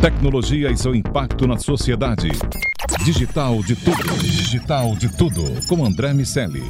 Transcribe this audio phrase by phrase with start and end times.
[0.00, 2.30] Tecnologia e seu impacto na sociedade.
[3.04, 4.18] Digital de tudo.
[4.22, 5.42] Digital de tudo.
[5.68, 6.64] Com André Miceli.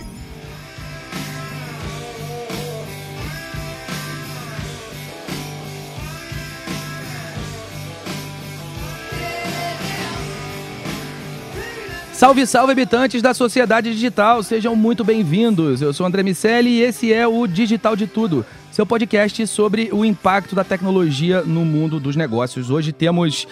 [12.12, 15.80] Salve, salve, habitantes da sociedade digital, sejam muito bem-vindos.
[15.80, 18.44] Eu sou André Miceli e esse é o Digital de Tudo,
[18.80, 22.70] seu podcast sobre o impacto da tecnologia no mundo dos negócios.
[22.70, 23.46] Hoje temos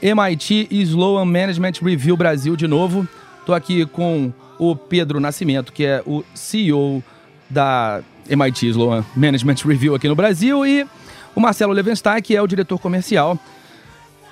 [0.00, 3.06] MIT Sloan Management Review Brasil de novo.
[3.40, 7.04] Estou aqui com o Pedro Nascimento, que é o CEO
[7.50, 10.86] da MIT Sloan Management Review aqui no Brasil, e
[11.34, 13.38] o Marcelo Levenstein, que é o diretor comercial.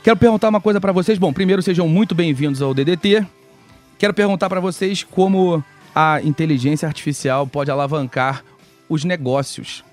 [0.03, 1.19] Quero perguntar uma coisa para vocês.
[1.19, 3.27] Bom, primeiro sejam muito bem-vindos ao DDT.
[3.99, 5.63] Quero perguntar para vocês como
[5.95, 8.43] a inteligência artificial pode alavancar
[8.89, 9.85] os negócios.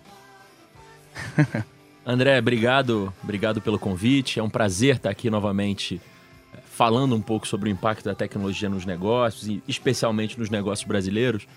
[2.05, 4.39] André, obrigado, obrigado pelo convite.
[4.39, 6.01] É um prazer estar aqui novamente
[6.53, 10.87] eh, falando um pouco sobre o impacto da tecnologia nos negócios e especialmente nos negócios
[10.87, 11.47] brasileiros.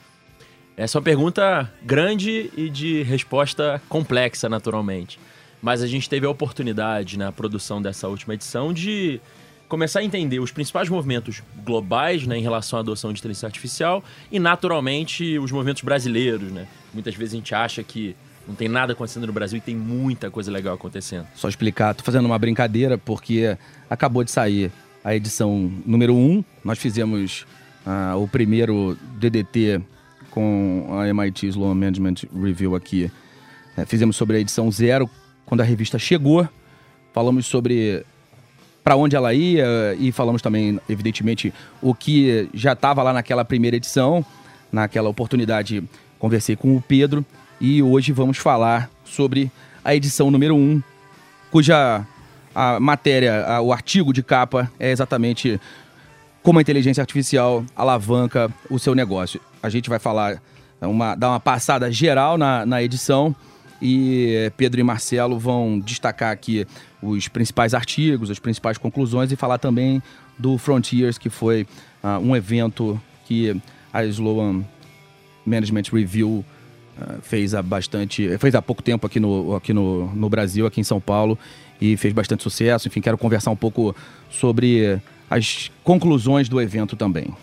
[0.77, 5.19] Essa é uma pergunta grande e de resposta complexa, naturalmente.
[5.61, 9.21] Mas a gente teve a oportunidade na produção dessa última edição de
[9.69, 14.03] começar a entender os principais movimentos globais né, em relação à adoção de inteligência artificial
[14.31, 16.51] e, naturalmente, os movimentos brasileiros.
[16.51, 16.67] Né?
[16.93, 20.31] Muitas vezes a gente acha que não tem nada acontecendo no Brasil e tem muita
[20.31, 21.27] coisa legal acontecendo.
[21.35, 23.57] Só explicar, tô fazendo uma brincadeira porque
[23.89, 24.71] acabou de sair
[25.05, 26.45] a edição número 1.
[26.65, 27.47] Nós fizemos
[27.87, 29.81] uh, o primeiro DDT
[30.31, 33.11] com a MIT Sloan Management Review aqui.
[33.77, 35.09] É, fizemos sobre a edição 0,
[35.47, 36.49] quando a revista chegou.
[37.13, 38.05] Falamos sobre
[38.83, 43.77] para onde ela ia e falamos também, evidentemente, o que já estava lá naquela primeira
[43.77, 44.25] edição.
[44.71, 45.85] Naquela oportunidade,
[46.19, 47.25] conversei com o Pedro
[47.63, 49.49] e hoje vamos falar sobre
[49.85, 50.83] a edição número 1,
[51.49, 52.05] cuja
[52.53, 55.61] a matéria, a, o artigo de capa é exatamente
[56.43, 59.41] como a inteligência artificial alavanca o seu negócio.
[59.63, 60.43] A gente vai falar,
[60.81, 63.35] uma, dar uma passada geral na, na edição
[63.81, 66.67] e Pedro e Marcelo vão destacar aqui
[67.01, 70.03] os principais artigos, as principais conclusões e falar também
[70.37, 71.65] do Frontiers, que foi
[72.03, 73.57] uh, um evento que
[73.93, 74.65] a Sloan
[75.47, 76.45] Management Review
[77.23, 78.37] fez há bastante.
[78.39, 81.39] fez há pouco tempo aqui, no, aqui no, no Brasil, aqui em São Paulo,
[81.81, 82.89] e fez bastante sucesso.
[82.89, 83.95] Enfim, quero conversar um pouco
[84.31, 87.35] sobre as conclusões do evento também.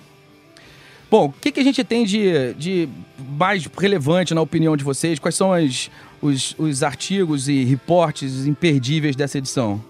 [1.09, 2.87] Bom, o que, que a gente tem de, de
[3.17, 5.17] mais relevante na opinião de vocês?
[5.17, 5.89] Quais são as,
[6.21, 9.83] os, os artigos e reportes imperdíveis dessa edição?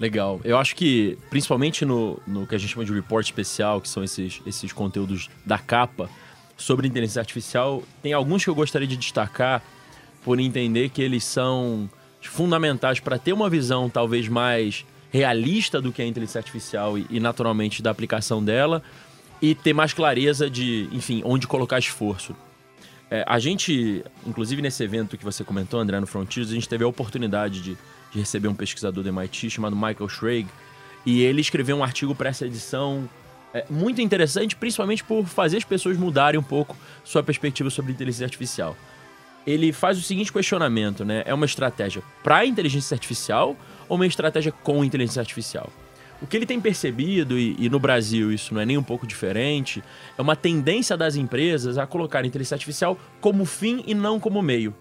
[0.00, 0.40] Legal.
[0.44, 4.02] Eu acho que, principalmente no, no que a gente chama de report especial, que são
[4.02, 6.08] esses, esses conteúdos da capa,
[6.58, 9.62] sobre inteligência artificial, tem alguns que eu gostaria de destacar
[10.22, 11.88] por entender que eles são
[12.20, 17.06] fundamentais para ter uma visão talvez mais realista do que é a inteligência artificial e,
[17.08, 18.82] e naturalmente da aplicação dela,
[19.40, 22.34] e ter mais clareza de, enfim, onde colocar esforço.
[23.10, 26.84] É, a gente, inclusive nesse evento que você comentou, André, no Frontiers, a gente teve
[26.84, 27.78] a oportunidade de,
[28.12, 30.48] de receber um pesquisador do MIT chamado Michael Schrage,
[31.06, 33.08] e ele escreveu um artigo para essa edição
[33.52, 38.24] é, muito interessante, principalmente por fazer as pessoas mudarem um pouco sua perspectiva sobre inteligência
[38.24, 38.76] artificial.
[39.46, 41.22] Ele faz o seguinte questionamento, né?
[41.24, 43.56] É uma estratégia para inteligência artificial
[43.88, 45.70] ou uma estratégia com inteligência artificial?
[46.20, 49.06] O que ele tem percebido, e, e, no Brasil isso não é nem um pouco
[49.06, 49.82] diferente,
[50.16, 54.42] é uma tendência das empresas a colocar a inteligência artificial como fim e não como
[54.42, 54.74] meio.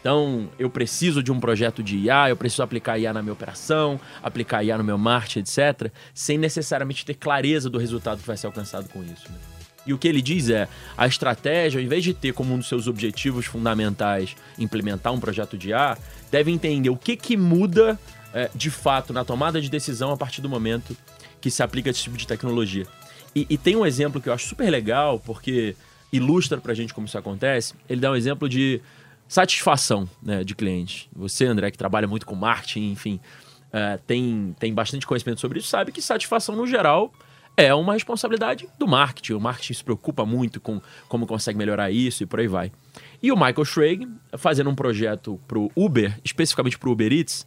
[0.00, 4.00] Então, eu preciso de um projeto de IA, eu preciso aplicar IA na minha operação,
[4.22, 8.46] aplicar IA no meu marketing, etc., sem necessariamente ter clareza do resultado que vai ser
[8.46, 9.30] alcançado com isso.
[9.30, 9.36] Né?
[9.86, 12.68] E o que ele diz é: a estratégia, ao invés de ter como um dos
[12.68, 15.98] seus objetivos fundamentais implementar um projeto de IA,
[16.30, 17.98] deve entender o que, que muda
[18.32, 20.96] é, de fato na tomada de decisão a partir do momento
[21.40, 22.86] que se aplica esse tipo de tecnologia.
[23.34, 25.76] E, e tem um exemplo que eu acho super legal, porque
[26.12, 27.74] ilustra pra gente como isso acontece.
[27.88, 28.80] Ele dá um exemplo de
[29.30, 31.08] satisfação né, de cliente.
[31.14, 33.20] Você, André, que trabalha muito com marketing, enfim,
[33.72, 37.12] é, tem, tem bastante conhecimento sobre isso, sabe que satisfação, no geral,
[37.56, 39.34] é uma responsabilidade do marketing.
[39.34, 42.72] O marketing se preocupa muito com como consegue melhorar isso e por aí vai.
[43.22, 47.46] E o Michael Schrage, fazendo um projeto para o Uber, especificamente para o Uber Eats,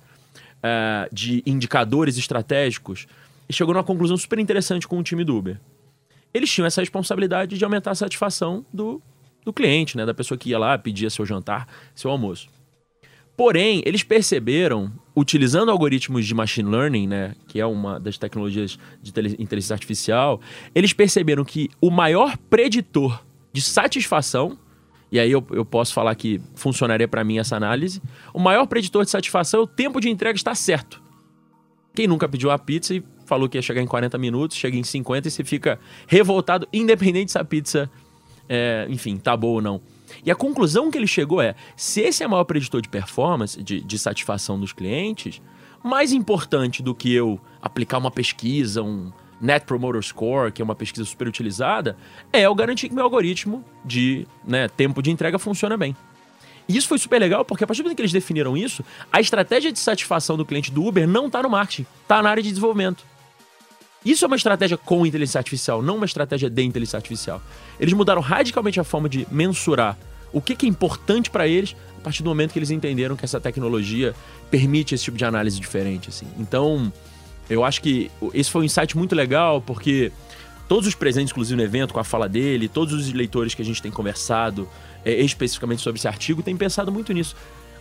[0.59, 3.07] uh, de indicadores estratégicos
[3.51, 5.59] chegou numa conclusão super interessante com o time do Uber.
[6.33, 9.01] Eles tinham essa responsabilidade de aumentar a satisfação do,
[9.45, 10.06] do cliente, né?
[10.06, 12.50] Da pessoa que ia lá, pedia seu jantar, seu almoço.
[13.36, 19.12] Porém, eles perceberam, utilizando algoritmos de machine learning, né, que é uma das tecnologias de
[19.40, 20.40] inteligência artificial,
[20.75, 24.57] eles perceberam que o maior preditor de satisfação
[25.12, 28.01] e aí eu, eu posso falar que funcionaria para mim essa análise.
[28.34, 31.00] O maior preditor de satisfação é o tempo de entrega estar certo.
[31.94, 34.84] Quem nunca pediu a pizza e falou que ia chegar em 40 minutos, chega em
[34.84, 37.92] 50 e você fica revoltado, independente se a pizza,
[38.48, 39.81] é, enfim, tá boa ou não.
[40.25, 43.62] E a conclusão que ele chegou é: se esse é o maior preditor de performance,
[43.62, 45.42] de, de satisfação dos clientes,
[45.84, 49.12] mais importante do que eu aplicar uma pesquisa, um
[49.42, 51.98] Net Promoter Score, que é uma pesquisa super utilizada,
[52.31, 55.96] é eu garantir que meu algoritmo de né, tempo de entrega funciona bem.
[56.68, 59.19] E isso foi super legal, porque a partir do momento que eles definiram isso, a
[59.19, 62.50] estratégia de satisfação do cliente do Uber não está no marketing, está na área de
[62.50, 63.06] desenvolvimento.
[64.05, 67.41] Isso é uma estratégia com inteligência artificial, não uma estratégia de inteligência artificial.
[67.79, 69.97] Eles mudaram radicalmente a forma de mensurar
[70.31, 73.39] o que, é importante para eles a partir do momento que eles entenderam que essa
[73.39, 74.13] tecnologia
[74.51, 76.09] permite esse tipo de análise diferente.
[76.09, 76.25] Assim.
[76.38, 76.91] Então,
[77.50, 80.11] eu acho que esse foi um insight muito legal, porque
[80.67, 83.65] todos os presentes, inclusive no evento, com a fala dele, todos os leitores que a
[83.65, 84.67] gente tem conversado
[85.05, 87.35] é, especificamente sobre esse artigo, têm pensado muito nisso.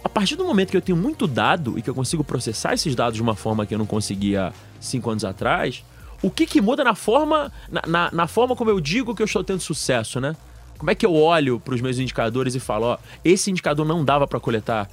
[0.04, 2.94] A partir do momento que eu tenho muito dado e que eu consigo processar esses
[2.94, 5.84] dados de uma forma que eu não conseguia cinco anos atrás,
[6.22, 9.26] o que, que muda na forma, na, na, na, forma como eu digo que eu
[9.26, 10.36] estou tendo sucesso, né?
[10.78, 14.04] Como é que eu olho para os meus indicadores e falo, ó, esse indicador não
[14.04, 14.88] dava para coletar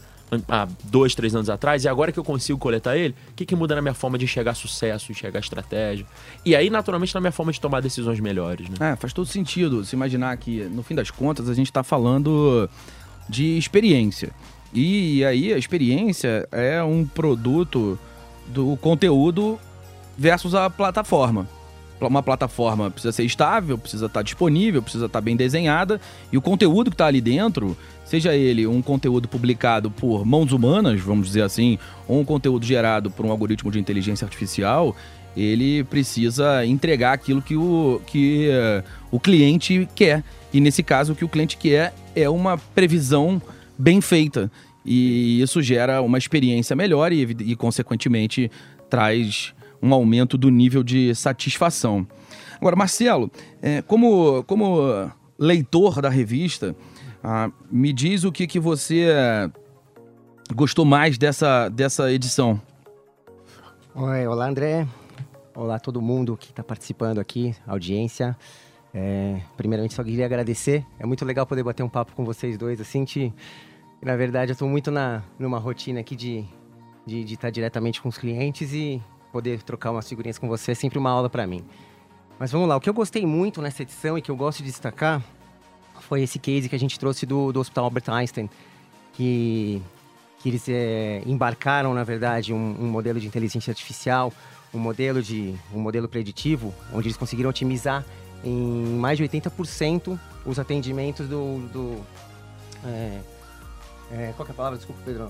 [0.47, 3.55] há dois, três anos atrás, e agora que eu consigo coletar ele, o que, que
[3.55, 6.05] muda na minha forma de enxergar sucesso, enxergar estratégia?
[6.45, 8.91] E aí, naturalmente, na minha forma de tomar decisões melhores, né?
[8.91, 12.69] É, faz todo sentido se imaginar que, no fim das contas, a gente está falando
[13.27, 14.31] de experiência.
[14.73, 17.97] E aí, a experiência é um produto
[18.47, 19.59] do conteúdo
[20.19, 21.47] versus a plataforma.
[22.01, 25.99] Uma plataforma precisa ser estável, precisa estar disponível, precisa estar bem desenhada
[26.31, 27.75] e o conteúdo que está ali dentro,
[28.05, 31.77] seja ele um conteúdo publicado por mãos humanas, vamos dizer assim,
[32.07, 34.95] ou um conteúdo gerado por um algoritmo de inteligência artificial,
[35.35, 40.23] ele precisa entregar aquilo que o, que, uh, o cliente quer.
[40.53, 43.41] E nesse caso, o que o cliente quer é uma previsão
[43.77, 44.49] bem feita.
[44.85, 48.49] E isso gera uma experiência melhor e, e consequentemente,
[48.89, 52.07] traz um aumento do nível de satisfação.
[52.57, 53.31] Agora, Marcelo,
[53.61, 56.75] é, como, como leitor da revista,
[57.23, 59.07] ah, me diz o que, que você
[60.53, 62.61] gostou mais dessa, dessa edição.
[63.95, 64.87] Oi, olá André,
[65.55, 68.37] olá todo mundo que está participando aqui, audiência.
[68.93, 72.81] É, primeiramente só queria agradecer, é muito legal poder bater um papo com vocês dois,
[72.81, 73.31] assim, te,
[74.01, 76.43] na verdade eu estou muito na, numa rotina aqui de,
[77.05, 78.99] de, de estar diretamente com os clientes e
[79.31, 81.63] poder trocar umas figurinhas com você é sempre uma aula para mim.
[82.37, 84.65] Mas vamos lá, o que eu gostei muito nessa edição e que eu gosto de
[84.65, 85.21] destacar
[86.01, 88.49] foi esse case que a gente trouxe do, do Hospital Albert Einstein,
[89.13, 89.81] que,
[90.39, 94.33] que eles é, embarcaram, na verdade, um, um, modelo de inteligência artificial,
[94.73, 98.05] um modelo, de, um modelo preditivo, onde eles conseguiram otimizar
[98.43, 101.59] em mais de 80% os atendimentos do...
[101.67, 102.01] do
[102.85, 103.19] é,
[104.11, 104.77] é, qual é a palavra?
[104.77, 105.29] Desculpa, Pedro.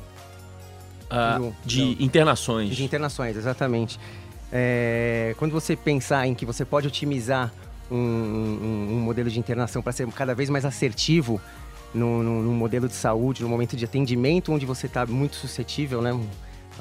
[1.11, 2.75] Uh, de internações.
[2.75, 3.99] De internações, exatamente.
[4.51, 7.51] É, quando você pensar em que você pode otimizar
[7.89, 11.41] um, um, um modelo de internação para ser cada vez mais assertivo
[11.93, 16.01] no, no, no, modelo de saúde, no momento de atendimento, onde você está muito suscetível,
[16.01, 16.17] né?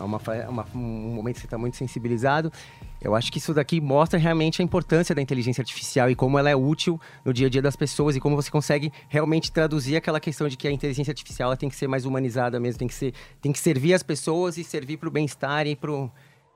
[0.00, 2.52] É uma, uma, um momento que você está muito sensibilizado.
[3.00, 6.50] Eu acho que isso daqui mostra realmente a importância da inteligência artificial e como ela
[6.50, 10.18] é útil no dia a dia das pessoas e como você consegue realmente traduzir aquela
[10.18, 13.14] questão de que a inteligência artificial tem que ser mais humanizada mesmo, tem que, ser,
[13.40, 15.92] tem que servir as pessoas e servir para o bem-estar e para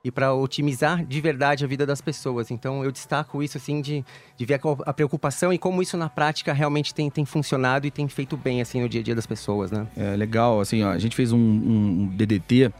[0.03, 2.51] e para otimizar de verdade a vida das pessoas.
[2.51, 4.03] Então eu destaco isso assim de,
[4.35, 7.91] de ver a, a, preocupação e como isso na prática realmente tem, tem funcionado e
[7.91, 9.87] tem feito bem assim no dia a dia das pessoas, né?
[9.95, 12.73] É legal, assim, ó, a gente fez um, um DDT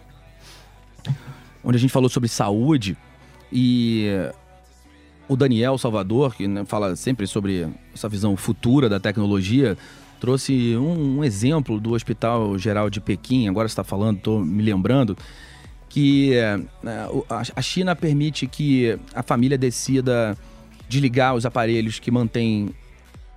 [1.63, 2.97] onde a gente falou sobre saúde
[3.51, 4.09] e
[5.27, 9.77] o Daniel Salvador, que né, fala sempre sobre essa visão futura da tecnologia,
[10.19, 15.17] trouxe um, um exemplo do Hospital Geral de Pequim, agora está falando, estou me lembrando,
[15.89, 16.59] que é,
[17.29, 20.35] a China permite que a família decida
[20.89, 22.73] desligar os aparelhos que mantêm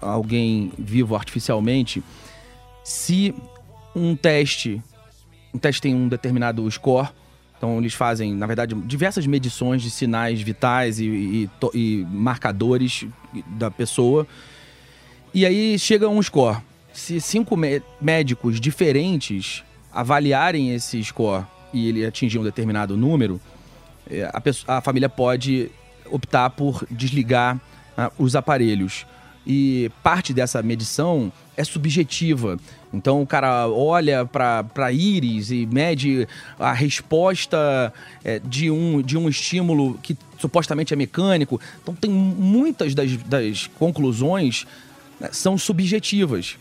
[0.01, 2.03] alguém vivo artificialmente
[2.83, 3.35] se
[3.95, 4.81] um teste,
[5.53, 7.09] um teste tem um determinado score,
[7.57, 13.07] então eles fazem, na verdade, diversas medições de sinais vitais e, e, e marcadores
[13.47, 14.27] da pessoa.
[15.33, 16.59] E aí chega um score.
[16.93, 17.57] Se cinco
[18.01, 23.41] médicos diferentes avaliarem esse score e ele atingir um determinado número,
[24.11, 25.71] é, a, pessoa, a família pode
[26.11, 29.07] optar por desligar uh, os aparelhos.
[29.47, 32.59] E parte dessa medição é subjetiva.
[32.93, 36.27] Então o cara olha para íris e mede
[36.59, 37.93] a resposta
[38.25, 41.61] é, de, um, de um estímulo que supostamente é mecânico.
[41.83, 44.67] Então tem muitas das, das conclusões
[45.21, 46.57] né, são subjetivas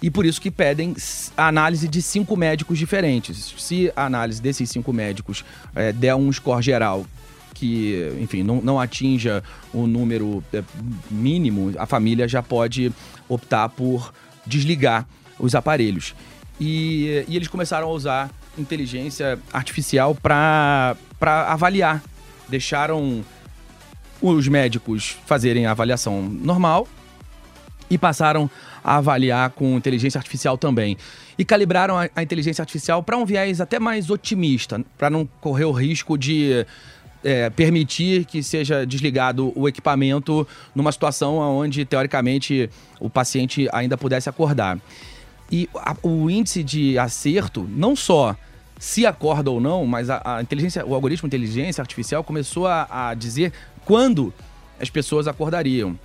[0.00, 0.94] e por isso que pedem
[1.36, 3.54] a análise de cinco médicos diferentes.
[3.58, 7.06] Se a análise desses cinco médicos é, der um score geral
[7.56, 10.62] que, enfim, não, não atinja o número é,
[11.10, 12.92] mínimo, a família já pode
[13.26, 14.12] optar por
[14.46, 15.08] desligar
[15.38, 16.14] os aparelhos.
[16.60, 20.96] E, e eles começaram a usar inteligência artificial para
[21.48, 22.02] avaliar.
[22.46, 23.24] Deixaram
[24.20, 26.86] os médicos fazerem a avaliação normal
[27.88, 28.50] e passaram
[28.84, 30.96] a avaliar com inteligência artificial também.
[31.38, 35.64] E calibraram a, a inteligência artificial para um viés até mais otimista, para não correr
[35.64, 36.66] o risco de
[37.26, 44.28] é, permitir que seja desligado o equipamento numa situação onde, teoricamente, o paciente ainda pudesse
[44.28, 44.78] acordar.
[45.50, 48.36] E a, o índice de acerto, não só
[48.78, 53.08] se acorda ou não, mas a, a inteligência, o algoritmo de inteligência artificial começou a,
[53.08, 53.52] a dizer
[53.84, 54.32] quando
[54.80, 55.98] as pessoas acordariam.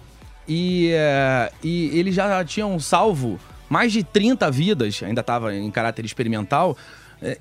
[0.48, 6.04] E, é, e eles já tinham salvo mais de 30 vidas, ainda estava em caráter
[6.04, 6.76] experimental,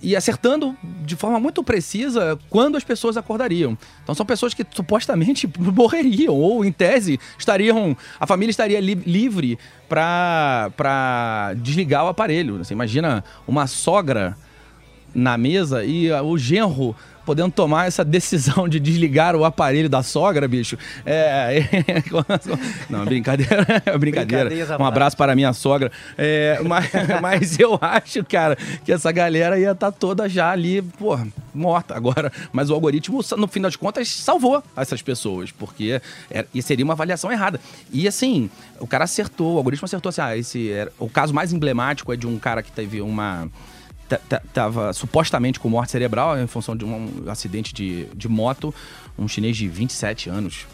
[0.03, 3.77] e acertando de forma muito precisa quando as pessoas acordariam.
[4.03, 7.97] Então são pessoas que supostamente morreriam, ou em tese estariam.
[8.19, 9.59] A família estaria li livre
[9.89, 12.59] para desligar o aparelho.
[12.59, 14.37] Você imagina uma sogra
[15.15, 16.95] na mesa e o genro
[17.25, 20.77] podendo tomar essa decisão de desligar o aparelho da sogra, bicho.
[21.05, 21.59] É.
[21.59, 22.05] é
[22.91, 23.67] não, brincadeira.
[23.99, 24.77] brincadeira.
[24.79, 25.91] Um abraço para a minha sogra.
[26.17, 30.83] É, mas, mas eu acho, cara, que essa galera ia estar tá toda já ali,
[30.83, 32.33] porra, morta agora.
[32.53, 36.01] Mas o algoritmo, no fim das contas, salvou essas pessoas, porque
[36.31, 37.61] era, e seria uma avaliação errada.
[37.93, 41.53] E assim, o cara acertou, o algoritmo acertou assim, ah, esse era, o caso mais
[41.53, 43.49] emblemático é de um cara que teve uma
[44.11, 48.75] estava supostamente com morte cerebral em função de um acidente de, de moto,
[49.19, 50.67] um chinês de 27 anos.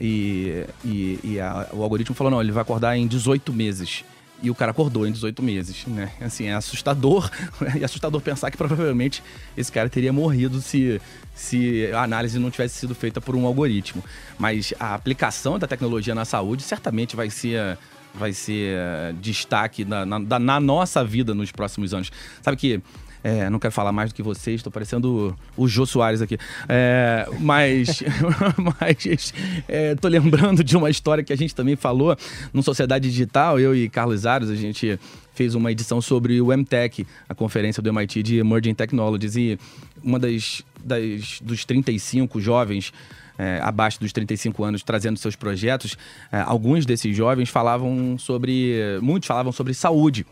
[0.00, 4.04] E, e, e a, o algoritmo falou: não, ele vai acordar em 18 meses.
[4.40, 6.12] E o cara acordou em 18 meses, né?
[6.20, 7.28] Assim, é assustador.
[7.80, 9.22] é assustador pensar que provavelmente
[9.56, 11.00] esse cara teria morrido se,
[11.34, 14.02] se a análise não tivesse sido feita por um algoritmo.
[14.38, 17.76] Mas a aplicação da tecnologia na saúde certamente vai ser
[18.14, 22.10] vai ser uh, destaque na, na, na, nossa vida nos próximos anos.
[22.42, 22.80] Sabe que.
[23.20, 26.38] É, não quero falar mais do que vocês, estou parecendo o, o Jô Soares aqui.
[26.68, 28.00] É, mas
[28.80, 29.34] mas
[29.68, 32.16] é, lembrando de uma história que a gente também falou
[32.52, 35.00] no Sociedade Digital, eu e Carlos Aros, a gente
[35.34, 39.58] fez uma edição sobre o MTech, a conferência do MIT de Emerging Technologies, e
[40.02, 42.92] uma das, das dos 35 jovens
[43.38, 45.96] é, abaixo dos 35 anos trazendo seus projetos,
[46.30, 48.74] é, alguns desses jovens falavam sobre.
[49.00, 50.26] Muitos falavam sobre saúde.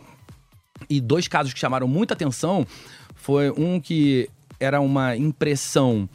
[0.91, 2.67] E dois casos que chamaram muita atenção
[3.15, 4.29] foi um que
[4.61, 6.09] era uma impressão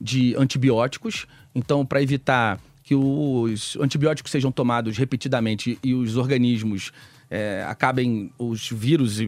[0.00, 1.26] de antibióticos.
[1.54, 6.92] Então, para evitar que os antibióticos sejam tomados repetidamente e os organismos
[7.34, 9.20] é, acabem os vírus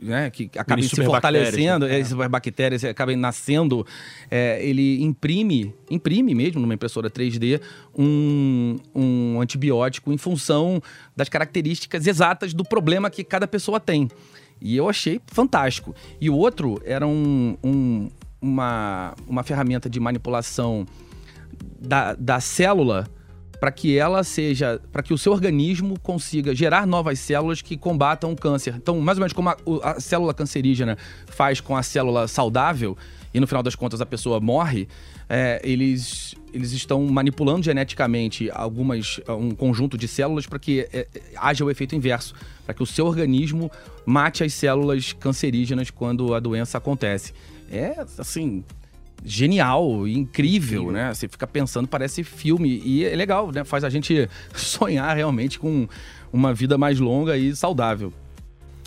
[0.00, 1.98] né, que acabem se fortalecendo, né?
[1.98, 3.84] essas bactérias acabem nascendo,
[4.30, 7.60] é, ele imprime, imprime mesmo numa impressora 3D
[7.98, 10.80] um, um antibiótico em função
[11.16, 14.08] das características exatas do problema que cada pessoa tem.
[14.60, 15.96] E eu achei fantástico.
[16.20, 18.08] E o outro era um, um,
[18.40, 20.86] uma, uma ferramenta de manipulação
[21.80, 23.08] da, da célula
[23.60, 28.32] para que ela seja, para que o seu organismo consiga gerar novas células que combatam
[28.32, 28.74] o câncer.
[28.76, 30.96] Então, mais ou menos como a, a, célula cancerígena
[31.26, 32.96] faz com a célula saudável
[33.32, 34.88] e no final das contas a pessoa morre,
[35.28, 41.64] é, eles, eles estão manipulando geneticamente algumas um conjunto de células para que é, haja
[41.64, 42.34] o efeito inverso,
[42.64, 43.70] para que o seu organismo
[44.06, 47.34] mate as células cancerígenas quando a doença acontece.
[47.70, 48.64] É assim,
[49.24, 51.12] genial, incrível, né?
[51.12, 52.80] Você fica pensando, parece filme.
[52.84, 53.64] E é legal, né?
[53.64, 55.88] Faz a gente sonhar realmente com
[56.32, 58.12] uma vida mais longa e saudável.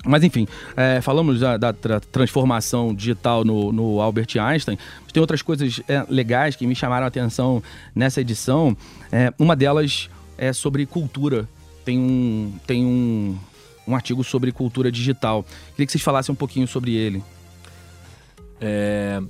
[0.04, 4.78] Mas enfim, é, falamos da, da tra transformação digital no, no, Albert Einstein.
[5.04, 7.62] Mas tem outras coisas é, legais que me chamaram a atenção
[7.94, 8.76] nessa edição.
[9.12, 11.48] É, uma delas é sobre cultura.
[11.86, 13.38] Tem um, tem um,
[13.88, 15.46] um artigo sobre cultura digital.
[15.72, 17.24] Queria que vocês falassem um pouquinho sobre ele.
[18.60, 19.22] É,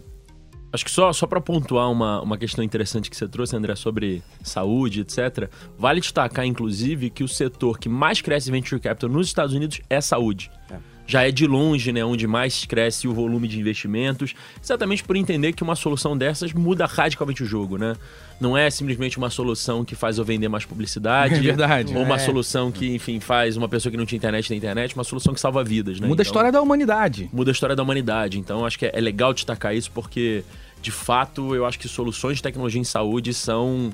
[0.73, 4.23] Acho que só, só para pontuar uma, uma questão interessante que você trouxe, André, sobre
[4.41, 5.49] saúde, etc.
[5.77, 9.99] Vale destacar, inclusive, que o setor que mais cresce venture capital nos Estados Unidos é
[9.99, 10.49] saúde.
[10.69, 10.77] É.
[11.11, 15.51] Já é de longe né, onde mais cresce o volume de investimentos, exatamente por entender
[15.51, 17.95] que uma solução dessas muda radicalmente o jogo, né?
[18.39, 21.35] Não é simplesmente uma solução que faz eu vender mais publicidade.
[21.41, 21.93] É verdade.
[21.95, 22.19] Ou uma é.
[22.19, 25.39] solução que, enfim, faz uma pessoa que não tinha internet ter internet, uma solução que
[25.39, 26.07] salva vidas, né?
[26.07, 27.29] Muda então, a história da humanidade.
[27.33, 28.39] Muda a história da humanidade.
[28.39, 30.43] Então, acho que é, é legal destacar isso porque
[30.81, 33.91] de fato, eu acho que soluções de tecnologia em saúde são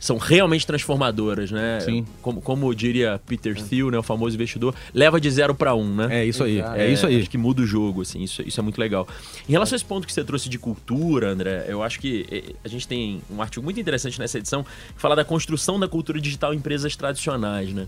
[0.00, 1.78] são realmente transformadoras, né?
[1.80, 2.06] Sim.
[2.22, 6.22] Como, como diria Peter Thiel, né, o famoso investidor, leva de zero para um, né?
[6.22, 6.58] É isso aí.
[6.58, 6.76] Exato.
[6.78, 7.20] É, isso aí.
[7.20, 9.06] Acho que muda o jogo, assim, isso, isso é muito legal.
[9.46, 12.68] Em relação a esse ponto que você trouxe de cultura, André, eu acho que a
[12.68, 16.54] gente tem um artigo muito interessante nessa edição que fala da construção da cultura digital
[16.54, 17.86] em empresas tradicionais, né?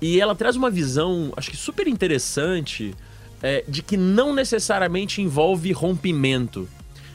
[0.00, 2.94] E ela traz uma visão, acho que super interessante,
[3.42, 6.68] eh, de que não necessariamente envolve rompimento.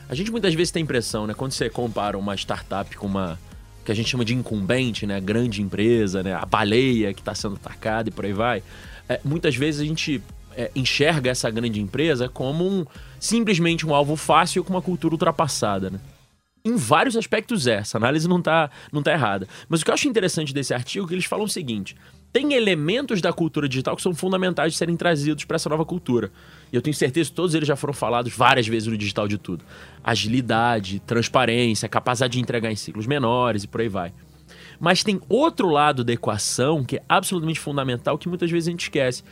[0.10, 1.34] A gente muitas vezes tem a impressão, né?
[1.34, 3.40] Quando você compara uma startup com uma
[3.84, 5.20] que a gente chama de incumbente, né?
[5.20, 6.34] Grande empresa, né?
[6.34, 8.64] A baleia que está sendo atacada e por aí vai.
[9.10, 10.22] É, muitas vezes a gente
[10.56, 12.86] é, enxerga essa grande empresa como um,
[13.20, 16.00] simplesmente um alvo fácil com uma cultura ultrapassada, né?
[16.64, 19.48] Em vários aspectos é, essa análise não tá, não tá errada.
[19.68, 21.96] Mas o que eu acho interessante desse artigo é que eles falam o seguinte:
[22.32, 26.32] tem elementos da cultura digital que são fundamentais de serem trazidos para essa nova cultura.
[26.72, 29.38] E eu tenho certeza que todos eles já foram falados várias vezes no digital de
[29.38, 29.66] tudo.
[30.04, 34.14] Agilidade, transparência, capacidade de entregar em ciclos menores e por aí vai.
[34.80, 38.84] Mas tem outro lado da equação que é absolutamente fundamental que muitas vezes a gente
[38.84, 39.24] esquece.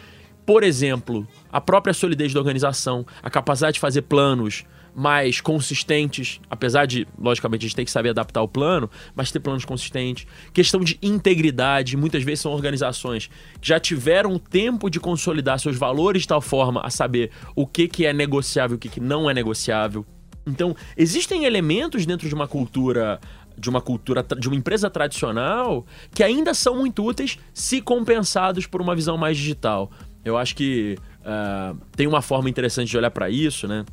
[0.46, 4.66] Por exemplo, a própria solidez da organização, a capacidade de fazer planos
[4.96, 9.40] mais consistentes, apesar de, logicamente, a gente tem que saber adaptar o plano, mas ter
[9.40, 10.26] planos consistentes.
[10.54, 13.30] Questão de integridade, muitas vezes são organizações
[13.62, 17.88] que já tiveram tempo de consolidar seus valores de tal forma a saber o que,
[17.88, 20.06] que é negociável e o que, que não é negociável.
[20.46, 23.20] Então, existem elementos dentro de uma cultura
[23.58, 28.82] de uma cultura de uma empresa tradicional que ainda são muito úteis se compensados por
[28.82, 29.92] uma visão mais digital.
[30.24, 33.86] Eu acho que uh, tem uma forma interessante de olhar para isso, né?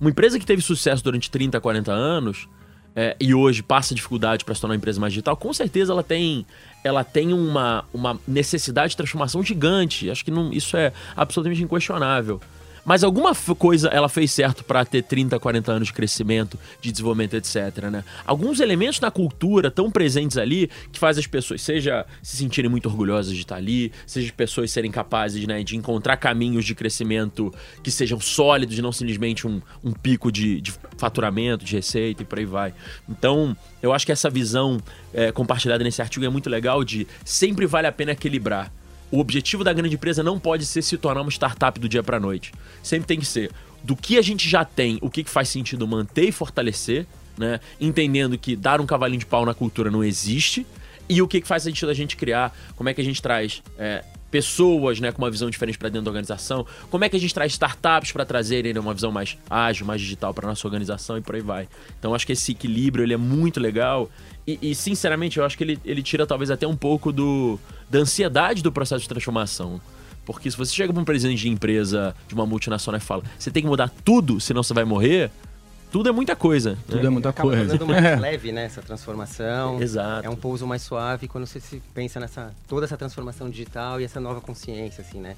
[0.00, 2.48] Uma empresa que teve sucesso durante 30, 40 anos
[2.96, 6.02] é, e hoje passa dificuldade para se tornar uma empresa mais digital, com certeza ela
[6.02, 6.44] tem,
[6.82, 10.10] ela tem uma, uma necessidade de transformação gigante.
[10.10, 12.40] Acho que não, isso é absolutamente inquestionável.
[12.84, 17.34] Mas alguma coisa ela fez certo para ter 30, 40 anos de crescimento, de desenvolvimento,
[17.34, 17.84] etc.
[17.90, 18.04] Né?
[18.26, 22.86] Alguns elementos na cultura tão presentes ali que faz as pessoas, seja se sentirem muito
[22.86, 27.52] orgulhosas de estar ali, seja as pessoas serem capazes né, de encontrar caminhos de crescimento
[27.82, 32.26] que sejam sólidos e não simplesmente um, um pico de, de, faturamento, de receita e
[32.26, 32.74] por aí vai.
[33.08, 34.78] Então, eu acho que essa visão
[35.12, 38.72] é, compartilhada nesse artigo é muito legal de sempre vale a pena equilibrar
[39.10, 42.20] o objetivo da grande empresa não pode ser se tornar uma startup do dia para
[42.20, 42.52] noite.
[42.82, 43.50] Sempre tem que ser
[43.82, 47.60] do que a gente já tem, o que, que faz sentido manter e fortalecer, né?
[47.80, 50.66] Entendendo que dar um cavalinho de pau na cultura não existe.
[51.08, 53.62] E o que, que faz sentido a gente criar, como é que a gente traz
[53.78, 57.20] é, pessoas né, com uma visão diferente para dentro da organização, como é que a
[57.20, 61.18] gente traz startups para trazerem né, uma visão mais ágil, mais digital para nossa organização
[61.18, 61.68] e por aí vai.
[61.98, 64.08] Então acho que esse equilíbrio ele é muito legal
[64.46, 67.98] e, e, sinceramente eu acho que ele, ele tira talvez até um pouco do, da
[67.98, 69.80] ansiedade do processo de transformação.
[70.24, 73.50] Porque se você chega para um presidente de empresa, de uma multinacional e fala, você
[73.50, 75.30] tem que mudar tudo, senão você vai morrer,
[75.90, 76.78] tudo é muita coisa.
[76.86, 77.06] Tudo né?
[77.06, 77.74] é muita Acaba coisa.
[77.74, 79.80] Acaba mais leve, né, essa transformação.
[79.82, 80.26] Exato.
[80.26, 84.04] É um pouso mais suave quando você se pensa nessa toda essa transformação digital e
[84.04, 85.36] essa nova consciência, assim, né?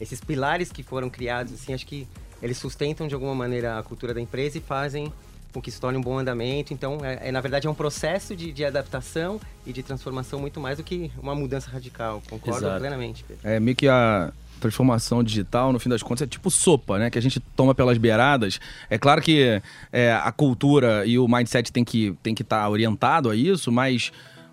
[0.00, 2.06] Esses pilares que foram criados, assim, acho que
[2.42, 5.12] eles sustentam de alguma maneira a cultura da empresa e fazem
[5.52, 6.74] com que se torne um bom andamento.
[6.74, 10.60] Então, é, é na verdade, é um processo de, de, adaptação e de transformação muito
[10.60, 12.20] mais do que uma mudança radical.
[12.28, 12.80] Concordo Exato.
[12.80, 13.48] plenamente, Pedro.
[13.48, 14.32] É meio que a
[14.64, 17.10] transformação digital, no fim das contas, é tipo sopa, né?
[17.10, 18.58] Que a gente toma pelas beiradas.
[18.88, 19.60] É claro que
[19.92, 23.70] é, a cultura e o mindset tem que estar tem que tá orientado a isso,
[23.70, 24.10] mas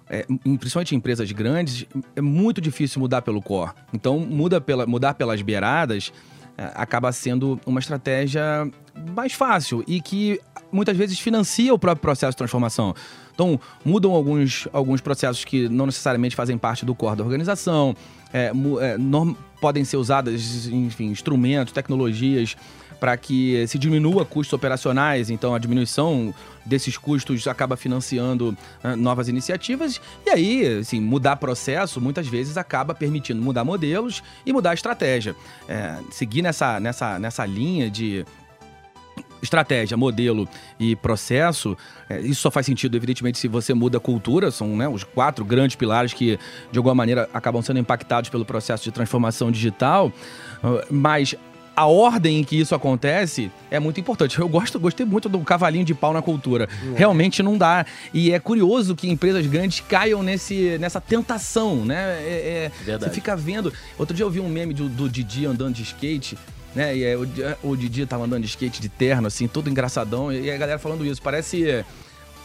[0.09, 0.25] é,
[0.59, 3.71] principalmente em empresas grandes, é muito difícil mudar pelo core.
[3.93, 6.11] Então, muda pela, mudar pelas beiradas
[6.57, 8.69] é, acaba sendo uma estratégia
[9.15, 10.39] mais fácil e que
[10.71, 12.93] muitas vezes financia o próprio processo de transformação.
[13.33, 17.95] Então, mudam alguns, alguns processos que não necessariamente fazem parte do core da organização,
[18.33, 18.97] é, é,
[19.61, 22.57] podem ser usadas, enfim, instrumentos, tecnologias
[22.99, 26.31] para que se diminua custos operacionais, então a diminuição
[26.63, 32.93] desses custos acaba financiando uh, novas iniciativas e aí, assim, mudar processo muitas vezes acaba
[32.93, 35.35] permitindo mudar modelos e mudar estratégia.
[35.67, 38.23] É, seguir nessa, nessa, nessa linha de
[39.41, 40.47] estratégia, modelo
[40.79, 41.77] e processo,
[42.09, 45.43] é, isso só faz sentido, evidentemente, se você muda a cultura, são né, os quatro
[45.43, 46.39] grandes pilares que,
[46.71, 50.11] de alguma maneira, acabam sendo impactados pelo processo de transformação digital,
[50.89, 51.35] mas
[51.75, 54.37] a ordem em que isso acontece é muito importante.
[54.37, 56.67] Eu gosto, gostei muito do cavalinho de pau na cultura.
[56.93, 56.97] É.
[56.97, 57.85] Realmente não dá.
[58.13, 61.95] E é curioso que empresas grandes caiam nesse, nessa tentação, né?
[62.21, 63.73] É, é, você fica vendo.
[63.97, 66.37] Outro dia eu vi um meme do, do Didi andando de skate
[66.75, 66.95] né?
[66.95, 67.27] E é, o,
[67.63, 70.31] o Didi tava andando de skate de terno, assim, todo engraçadão.
[70.31, 71.21] E a galera falando isso.
[71.21, 71.85] Parece.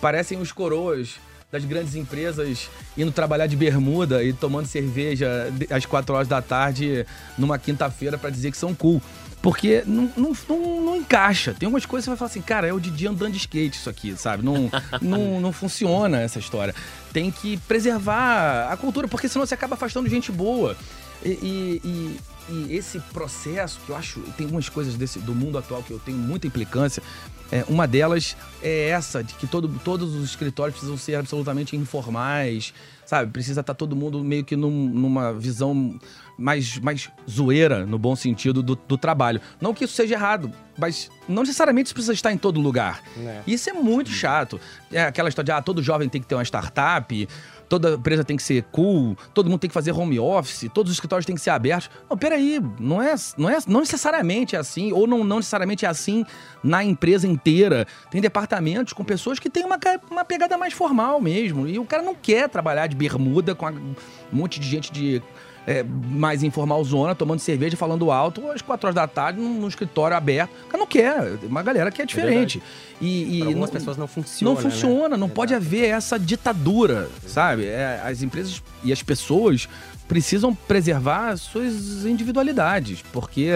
[0.00, 1.16] Parecem os coroas
[1.50, 7.06] das grandes empresas indo trabalhar de bermuda e tomando cerveja às 4 horas da tarde
[7.38, 9.00] numa quinta-feira para dizer que são cool.
[9.40, 11.54] Porque não, não, não, não encaixa.
[11.54, 13.78] Tem algumas coisas que você vai falar assim, cara, é o Didi andando de skate
[13.78, 14.44] isso aqui, sabe?
[14.44, 16.74] Não, não, não funciona essa história.
[17.12, 20.76] Tem que preservar a cultura, porque senão você acaba afastando gente boa.
[21.24, 22.16] E, e, e,
[22.48, 25.98] e esse processo, que eu acho, tem algumas coisas desse, do mundo atual que eu
[25.98, 27.02] tenho muita implicância.
[27.50, 32.74] É, uma delas é essa, de que todo, todos os escritórios precisam ser absolutamente informais,
[33.04, 33.30] sabe?
[33.30, 35.98] Precisa estar todo mundo meio que num, numa visão
[36.36, 39.40] mais, mais zoeira, no bom sentido, do, do, trabalho.
[39.60, 43.00] Não que isso seja errado, mas não necessariamente isso precisa estar em todo lugar.
[43.16, 43.42] É.
[43.46, 44.60] Isso é muito chato.
[44.92, 47.28] É aquela história de, ah, todo jovem tem que ter uma startup,
[47.68, 50.96] toda empresa tem que ser cool, todo mundo tem que fazer home office, todos os
[50.96, 51.90] escritórios têm que ser abertos.
[52.08, 55.88] Não, peraí, não é, não é não necessariamente é assim, ou não, não necessariamente é
[55.88, 56.24] assim
[56.62, 57.86] na empresa inteira.
[58.10, 59.78] Tem departamentos com pessoas que têm uma,
[60.10, 61.66] uma pegada mais formal mesmo.
[61.66, 63.94] E o cara não quer trabalhar de bermuda com um
[64.32, 65.22] monte de gente de
[65.66, 69.68] é, mais informal zona, tomando cerveja, falando alto, às quatro horas da tarde, num, num
[69.68, 70.50] escritório aberto.
[70.64, 71.38] O cara não quer.
[71.42, 72.62] Uma galera que é, diferente.
[73.00, 74.54] É e, e algumas não, pessoas não funciona.
[74.54, 75.16] Não funciona, né?
[75.16, 77.66] não pode haver essa ditadura, sabe?
[77.66, 79.68] É, as empresas e as pessoas
[80.06, 83.50] precisam preservar suas individualidades, porque,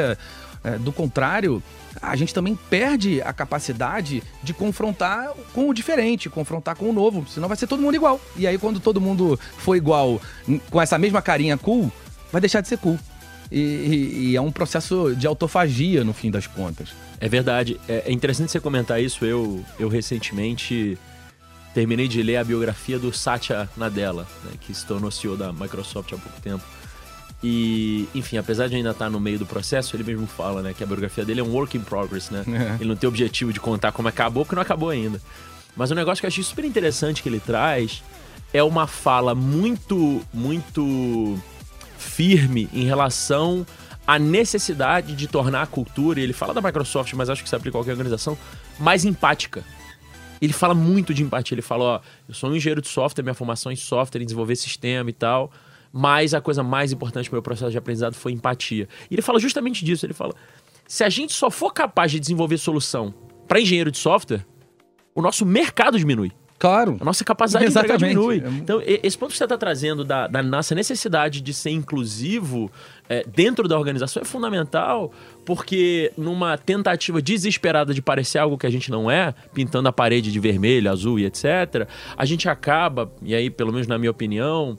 [0.80, 1.62] do contrário,
[2.00, 7.26] a gente também perde a capacidade de confrontar com o diferente, confrontar com o novo,
[7.28, 8.20] senão vai ser todo mundo igual.
[8.36, 10.20] E aí, quando todo mundo for igual,
[10.70, 11.90] com essa mesma carinha cool,
[12.30, 12.98] vai deixar de ser cool.
[13.50, 16.90] E, e, e é um processo de autofagia, no fim das contas.
[17.20, 17.80] É verdade.
[17.88, 19.24] É, é interessante você comentar isso.
[19.24, 20.96] Eu, eu recentemente
[21.74, 26.12] terminei de ler a biografia do Satya Nadella, né, que se tornou CEO da Microsoft
[26.12, 26.64] há pouco tempo.
[27.42, 30.84] E, enfim, apesar de ainda estar no meio do processo, ele mesmo fala, né, que
[30.84, 32.44] a biografia dele é um work in progress, né?
[32.46, 32.74] É.
[32.80, 35.20] Ele não tem objetivo de contar como acabou, porque não acabou ainda.
[35.74, 38.02] Mas o um negócio que eu achei super interessante que ele traz
[38.52, 41.38] é uma fala muito, muito
[41.96, 43.66] firme em relação
[44.06, 47.56] à necessidade de tornar a cultura, e ele fala da Microsoft, mas acho que se
[47.56, 48.36] aplica a qualquer organização,
[48.78, 49.64] mais empática.
[50.42, 51.54] Ele fala muito de empatia.
[51.54, 54.24] Ele fala: Ó, eu sou um engenheiro de software, minha formação é em software, em
[54.24, 55.50] desenvolver sistema e tal
[55.92, 58.88] mas a coisa mais importante para o meu processo de aprendizado foi empatia.
[59.10, 60.06] E ele fala justamente disso.
[60.06, 60.34] Ele fala:
[60.86, 63.14] se a gente só for capaz de desenvolver solução
[63.46, 64.46] para engenheiro de software,
[65.14, 66.32] o nosso mercado diminui.
[66.60, 66.98] Claro.
[67.00, 68.00] A nossa capacidade Exatamente.
[68.00, 68.42] de diminui.
[68.44, 72.70] É então, esse ponto que você está trazendo da, da, nossa necessidade de ser inclusivo
[73.08, 75.10] é, dentro da organização é fundamental,
[75.46, 80.30] porque numa tentativa desesperada de parecer algo que a gente não é, pintando a parede
[80.30, 84.78] de vermelho, azul e etc., a gente acaba, e aí, pelo menos na minha opinião,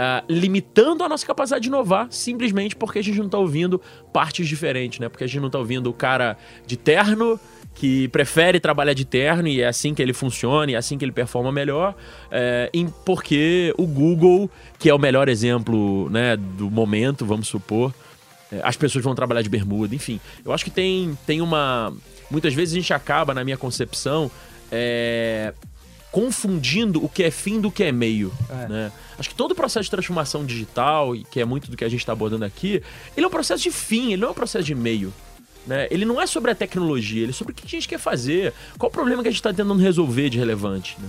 [0.00, 3.78] Uh, limitando a nossa capacidade de inovar, simplesmente porque a gente não está ouvindo
[4.14, 5.10] partes diferentes, né?
[5.10, 7.38] Porque a gente não está ouvindo o cara de terno
[7.74, 11.04] que prefere trabalhar de terno e é assim que ele funciona e é assim que
[11.04, 11.94] ele performa melhor,
[12.30, 12.70] é,
[13.04, 17.92] porque o Google, que é o melhor exemplo né, do momento, vamos supor,
[18.50, 20.18] é, as pessoas vão trabalhar de bermuda, enfim.
[20.42, 21.92] Eu acho que tem, tem uma.
[22.30, 24.30] Muitas vezes a gente acaba, na minha concepção,
[24.72, 25.52] é,
[26.10, 28.32] confundindo o que é fim do que é meio.
[28.48, 28.68] É.
[28.68, 28.92] Né?
[29.18, 32.00] Acho que todo o processo de transformação digital, que é muito do que a gente
[32.00, 32.82] está abordando aqui,
[33.16, 35.12] ele é um processo de fim, ele não é um processo de meio.
[35.66, 35.86] Né?
[35.90, 38.52] Ele não é sobre a tecnologia, ele é sobre o que a gente quer fazer,
[38.78, 40.96] qual o problema que a gente está tentando resolver de relevante.
[40.98, 41.08] Né?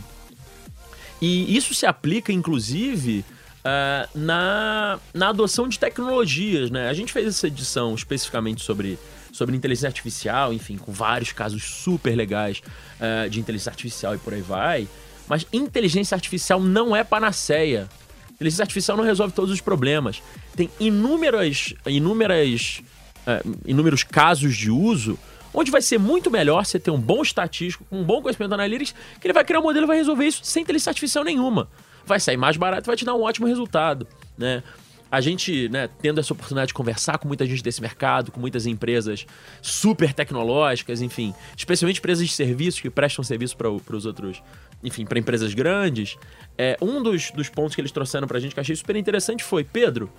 [1.21, 3.23] E isso se aplica, inclusive,
[3.59, 6.69] uh, na, na adoção de tecnologias.
[6.69, 6.89] Né?
[6.89, 8.99] A gente fez essa edição especificamente sobre
[9.31, 12.61] sobre inteligência artificial, enfim, com vários casos super legais
[12.99, 14.87] uh, de inteligência artificial e por aí vai.
[15.27, 17.89] Mas inteligência artificial não é panaceia.
[18.33, 20.21] Inteligência artificial não resolve todos os problemas.
[20.55, 22.81] Tem inúmeras, inúmeras,
[23.25, 25.17] uh, inúmeros casos de uso
[25.53, 29.27] onde vai ser muito melhor você ter um bom estatístico, um bom conhecimento analytics, que
[29.27, 31.67] ele vai criar um modelo e vai resolver isso sem inteligência artificial nenhuma.
[32.05, 34.63] Vai sair mais barato e vai te dar um ótimo resultado, né?
[35.11, 38.65] A gente, né, tendo essa oportunidade de conversar com muita gente desse mercado, com muitas
[38.65, 39.25] empresas
[39.61, 44.41] super tecnológicas, enfim, especialmente empresas de serviços que prestam serviço para os outros,
[44.81, 46.17] enfim, para empresas grandes,
[46.57, 48.95] é, um dos, dos pontos que eles trouxeram para a gente que eu achei super
[48.95, 50.09] interessante foi, Pedro,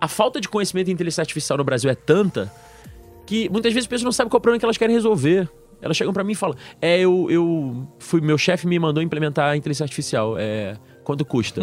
[0.00, 2.52] a falta de conhecimento em inteligência artificial no Brasil é tanta
[3.24, 5.48] que muitas vezes as pessoas não sabem qual é o problema que elas querem resolver.
[5.80, 9.50] Elas chegam para mim e falam: É, eu, eu fui, meu chefe me mandou implementar
[9.50, 10.36] a inteligência artificial.
[10.36, 11.62] É, Quanto custa?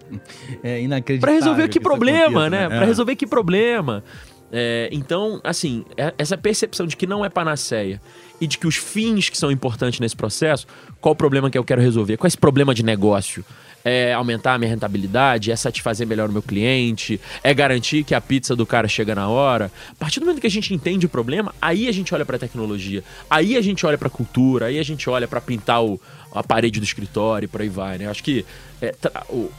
[0.62, 1.20] é inacreditável.
[1.20, 2.62] Para resolver que, que problema, né?
[2.62, 2.68] né?
[2.68, 2.86] Para é.
[2.86, 4.02] resolver que problema.
[4.52, 8.00] É, então, assim, é, essa percepção de que não é panaceia
[8.40, 10.66] e de que os fins que são importantes nesse processo,
[11.00, 12.16] qual o problema que eu quero resolver?
[12.16, 13.44] Qual é esse problema de negócio?
[13.84, 15.50] É aumentar a minha rentabilidade?
[15.50, 17.20] É satisfazer melhor o meu cliente?
[17.42, 19.70] É garantir que a pizza do cara chega na hora?
[19.90, 22.36] A partir do momento que a gente entende o problema, aí a gente olha para
[22.36, 25.82] a tecnologia, aí a gente olha para a cultura, aí a gente olha para pintar
[25.82, 25.98] o,
[26.34, 28.06] a parede do escritório e por aí vai, né?
[28.06, 28.44] Acho que
[28.82, 28.94] é,
[29.30, 29.50] o,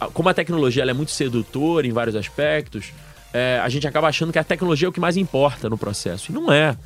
[0.00, 2.92] a, como a tecnologia é muito sedutora em vários aspectos,
[3.32, 6.30] é, a gente acaba achando que a tecnologia é o que mais importa no processo.
[6.30, 6.76] E não é.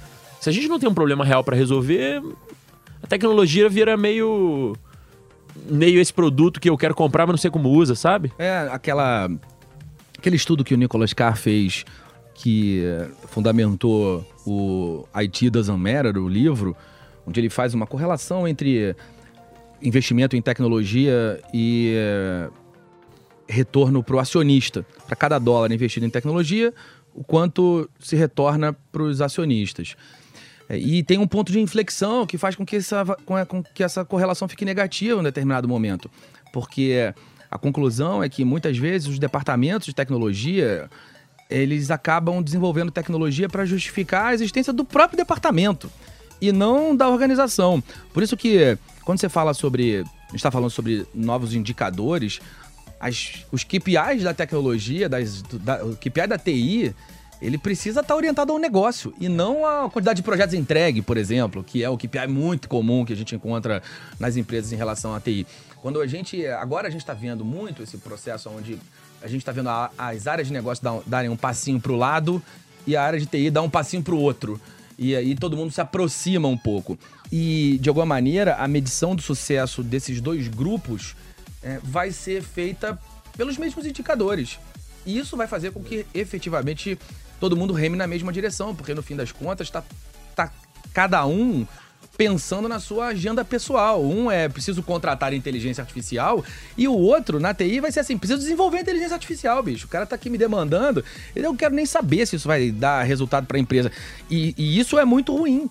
[0.41, 2.21] Se a gente não tem um problema real para resolver,
[3.03, 4.77] a tecnologia vira meio.
[5.69, 8.33] Meio esse produto que eu quero comprar, mas não sei como usa, sabe?
[8.39, 9.31] É, aquela.
[10.19, 11.85] Aquele estudo que o Nicholas Carr fez,
[12.33, 16.77] que eh, fundamentou o IT Doesn't Matter, o livro,
[17.27, 18.95] onde ele faz uma correlação entre
[19.83, 22.51] investimento em tecnologia e eh,
[23.49, 24.87] retorno para o acionista.
[25.07, 26.73] Para cada dólar investido em tecnologia,
[27.15, 29.97] o quanto se retorna para os acionistas.
[30.69, 34.05] É, e tem um ponto de inflexão que faz com que, essa, com que essa
[34.05, 36.11] correlação fique negativa em determinado momento.
[36.53, 37.13] Porque
[37.51, 40.89] a conclusão é que muitas vezes os departamentos de tecnologia
[41.53, 45.91] eles acabam desenvolvendo tecnologia para justificar a existência do próprio departamento
[46.41, 47.83] e não da organização.
[48.13, 52.41] Por isso que quando você fala sobre, está falando sobre novos indicadores,
[52.99, 56.95] as, os KPIs da tecnologia, das, da, o KPI da TI,
[57.43, 61.65] ele precisa estar orientado ao negócio e não à quantidade de projetos entregue, por exemplo,
[61.65, 63.83] que é o KPI muito comum que a gente encontra
[64.19, 65.45] nas empresas em relação à TI.
[65.81, 66.47] Quando a gente.
[66.47, 68.79] Agora a gente está vendo muito esse processo onde
[69.21, 72.41] a gente está vendo a, as áreas de negócio darem um passinho para o lado
[72.87, 74.61] e a área de TI dar um passinho para o outro.
[74.97, 76.97] E aí todo mundo se aproxima um pouco.
[77.31, 81.17] E, de alguma maneira, a medição do sucesso desses dois grupos
[81.61, 82.97] é, vai ser feita
[83.37, 84.61] pelos mesmos indicadores.
[85.05, 86.97] E isso vai fazer com que efetivamente
[87.43, 89.83] todo mundo reme na mesma direção, porque no fim das contas está
[90.37, 90.49] tá
[90.95, 91.67] cada um
[92.17, 94.01] pensando na sua agenda pessoal.
[94.01, 96.45] Um é preciso contratar inteligência artificial
[96.79, 99.87] e o outro, na TI, vai ser assim: preciso desenvolver inteligência artificial, bicho.
[99.87, 103.03] O cara tá aqui me demandando, eu não quero nem saber se isso vai dar
[103.03, 103.91] resultado para a empresa.
[104.31, 105.69] E, e isso é muito ruim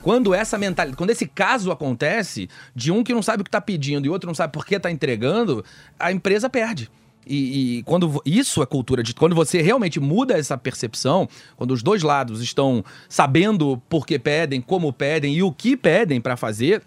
[0.00, 3.60] quando essa mentalidade, quando esse caso acontece, de um que não sabe o que está
[3.60, 5.62] pedindo e outro não sabe por que está entregando,
[5.98, 6.90] a empresa perde.
[7.26, 11.82] E, e, quando isso é cultura de quando você realmente muda essa percepção, quando os
[11.82, 16.82] dois lados estão sabendo por que pedem, como pedem e o que pedem para fazer,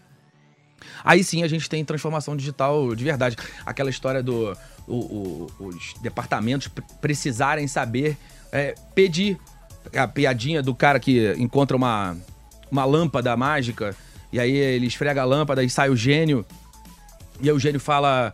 [1.04, 3.38] aí sim a gente tem transformação digital de verdade.
[3.65, 6.69] Aquela história do o, o, os departamentos
[7.00, 8.17] precisarem saber
[8.52, 9.38] é, pedir
[9.96, 12.17] a piadinha do cara que encontra uma
[12.74, 13.96] uma lâmpada mágica,
[14.32, 16.43] e aí ele esfrega a lâmpada e sai o gênio.
[17.39, 18.34] E aí o gênio fala: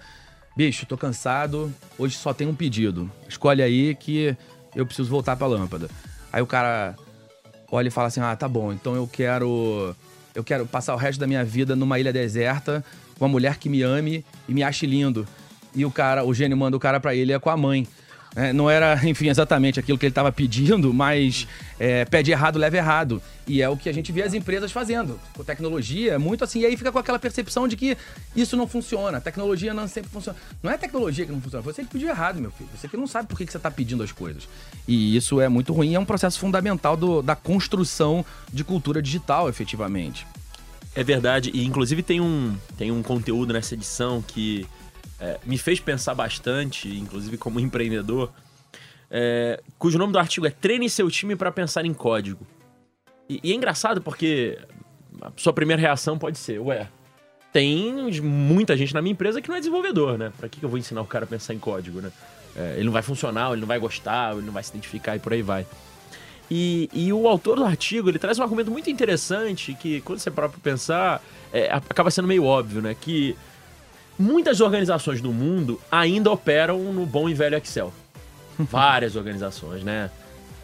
[0.56, 3.10] Bicho, tô cansado, hoje só tem um pedido.
[3.28, 4.36] Escolhe aí que
[4.76, 5.90] eu preciso voltar pra lâmpada.
[6.32, 6.96] Aí o cara
[7.72, 9.96] olha e fala assim: Ah, tá bom, então eu quero.
[10.36, 12.84] Eu quero passar o resto da minha vida numa ilha deserta
[13.18, 15.28] com uma mulher que me ame e me ache lindo.
[15.76, 17.88] E o cara, o gênio manda o cara pra ilha com a mãe.
[18.36, 21.48] É, não era, enfim, exatamente aquilo que ele estava pedindo, mas
[21.80, 23.22] é, pede errado, leva errado.
[23.48, 25.20] E é o que a gente vê as empresas fazendo.
[25.34, 26.62] Com tecnologia, muito assim.
[26.62, 27.98] E aí fica com aquela percepção de que
[28.36, 29.20] isso não funciona.
[29.20, 30.38] Tecnologia não sempre funciona.
[30.62, 32.70] Não é tecnologia que não funciona, você que pediu errado, meu filho.
[32.76, 34.48] Você que não sabe por que, que você está pedindo as coisas.
[34.88, 35.96] E isso é muito ruim.
[35.96, 40.28] É um processo fundamental do, da construção de cultura digital, efetivamente.
[40.94, 41.50] É verdade.
[41.54, 44.68] E inclusive tem um, tem um conteúdo nessa edição que
[45.20, 48.32] é, me fez pensar bastante, inclusive como empreendedor,
[49.12, 52.46] é, cujo nome do artigo é Treine seu time para pensar em código.
[53.28, 54.58] E, e, é engraçado porque
[55.22, 56.88] a sua primeira reação pode ser, ué,
[57.52, 60.32] tem muita gente na minha empresa que não é desenvolvedor, né?
[60.38, 62.12] Pra que eu vou ensinar o cara a pensar em código, né?
[62.56, 65.20] É, ele não vai funcionar, ele não vai gostar, ele não vai se identificar e
[65.20, 65.66] por aí vai.
[66.50, 70.32] E, e, o autor do artigo, ele traz um argumento muito interessante que, quando você
[70.32, 71.22] próprio pensar,
[71.54, 72.96] é, acaba sendo meio óbvio, né?
[73.00, 73.36] Que
[74.20, 77.94] Muitas organizações do mundo ainda operam no bom e velho Excel.
[78.60, 80.12] Várias organizações, né?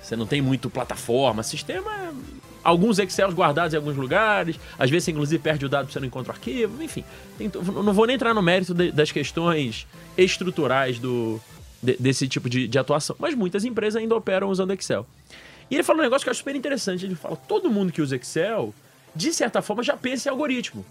[0.04, 2.14] Você não tem muito plataforma, sistema.
[2.62, 6.08] Alguns Excel guardados em alguns lugares, às vezes você inclusive perde o dado você não
[6.08, 7.06] encontra o arquivo, enfim.
[7.38, 9.88] Tem, não vou nem entrar no mérito de, das questões
[10.18, 11.40] estruturais do,
[11.82, 15.08] de, desse tipo de, de atuação, mas muitas empresas ainda operam usando Excel.
[15.72, 17.06] E ele fala um negócio que eu acho super interessante.
[17.06, 18.74] Ele fala: todo mundo que usa Excel,
[19.16, 20.86] de certa forma, já pensa em algoritmo.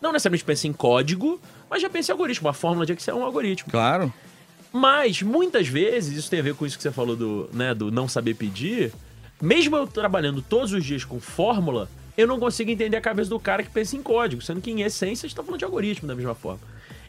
[0.00, 2.48] Não necessariamente pensa em código, mas já pensa em algoritmo.
[2.48, 3.70] A fórmula de Excel é um algoritmo.
[3.70, 4.12] Claro.
[4.72, 7.90] Mas, muitas vezes, isso tem a ver com isso que você falou do, né, do
[7.90, 8.92] não saber pedir.
[9.40, 13.40] Mesmo eu trabalhando todos os dias com fórmula, eu não consigo entender a cabeça do
[13.40, 16.06] cara que pensa em código, sendo que, em essência, a gente está falando de algoritmo
[16.06, 16.60] da mesma forma.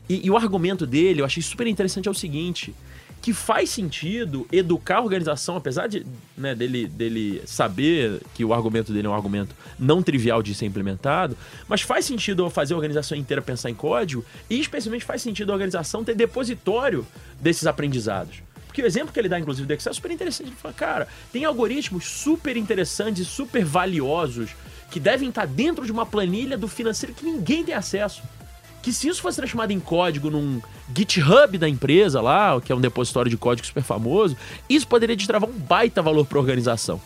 [0.09, 2.73] E, e, o argumento dele, eu achei super interessante, é o seguinte:
[3.21, 6.05] que faz sentido educar a organização, apesar de,
[6.37, 10.65] né, dele, dele saber que o argumento dele é um argumento não trivial de ser
[10.65, 15.51] implementado, mas faz sentido fazer a organização inteira pensar em código e especialmente faz sentido
[15.51, 17.05] a organização ter depositório
[17.41, 18.41] desses aprendizados.
[18.67, 20.49] Porque o exemplo que ele dá, inclusive, do Excel é super interessante.
[20.49, 24.51] Ele fala, cara, tem algoritmos super interessantes e super valiosos
[24.91, 28.21] que devem estar dentro de uma planilha do financeiro que ninguém tem acesso
[28.87, 30.61] que se isso fosse transformado em código num
[30.95, 34.37] GitHub da empresa lá, que é um depositório de código super famoso,
[34.69, 37.01] isso poderia destravar um baita valor para a organização.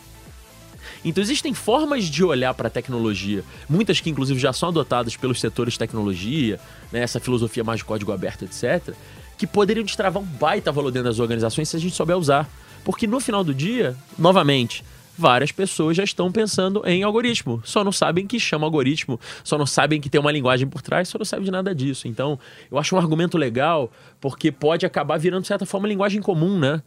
[1.04, 5.40] Então existem formas de olhar para a tecnologia, muitas que inclusive já são adotadas pelos
[5.40, 6.60] setores de tecnologia,
[6.92, 8.94] né, essa filosofia mais de código aberto, etc.,
[9.36, 12.48] que poderiam destravar um baita valor dentro das organizações se a gente souber usar.
[12.84, 14.84] Porque no final do dia, novamente,
[15.22, 17.62] várias pessoas já estão pensando em algoritmo.
[17.64, 21.08] Só não sabem que chama algoritmo, só não sabem que tem uma linguagem por trás,
[21.08, 22.08] só não sabem de nada disso.
[22.08, 22.38] Então,
[22.70, 26.82] eu acho um argumento legal, porque pode acabar virando, de certa forma, linguagem comum, né?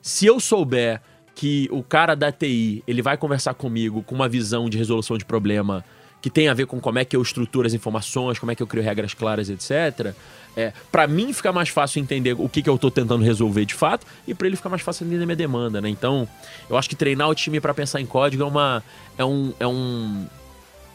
[0.00, 1.02] Se eu souber
[1.34, 5.24] que o cara da TI ele vai conversar comigo com uma visão de resolução de
[5.24, 5.84] problema
[6.26, 8.60] que tem a ver com como é que eu estruturo as informações, como é que
[8.60, 10.12] eu crio regras claras, etc.
[10.56, 13.74] É, para mim fica mais fácil entender o que, que eu estou tentando resolver de
[13.74, 15.88] fato e para ele fica mais fácil entender minha demanda, né?
[15.88, 16.28] Então,
[16.68, 18.82] eu acho que treinar o time para pensar em código é uma
[19.16, 20.26] é um é um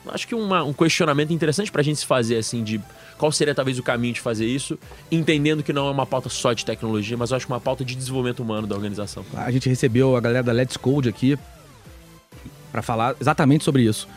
[0.09, 2.81] acho que uma, um questionamento interessante para a gente se fazer assim de
[3.17, 4.77] qual seria talvez o caminho de fazer isso,
[5.09, 7.95] entendendo que não é uma pauta só de tecnologia, mas eu acho uma pauta de
[7.95, 9.25] desenvolvimento humano da organização.
[9.33, 11.39] A gente recebeu a galera da Let's Code aqui
[12.69, 14.09] para falar exatamente sobre isso.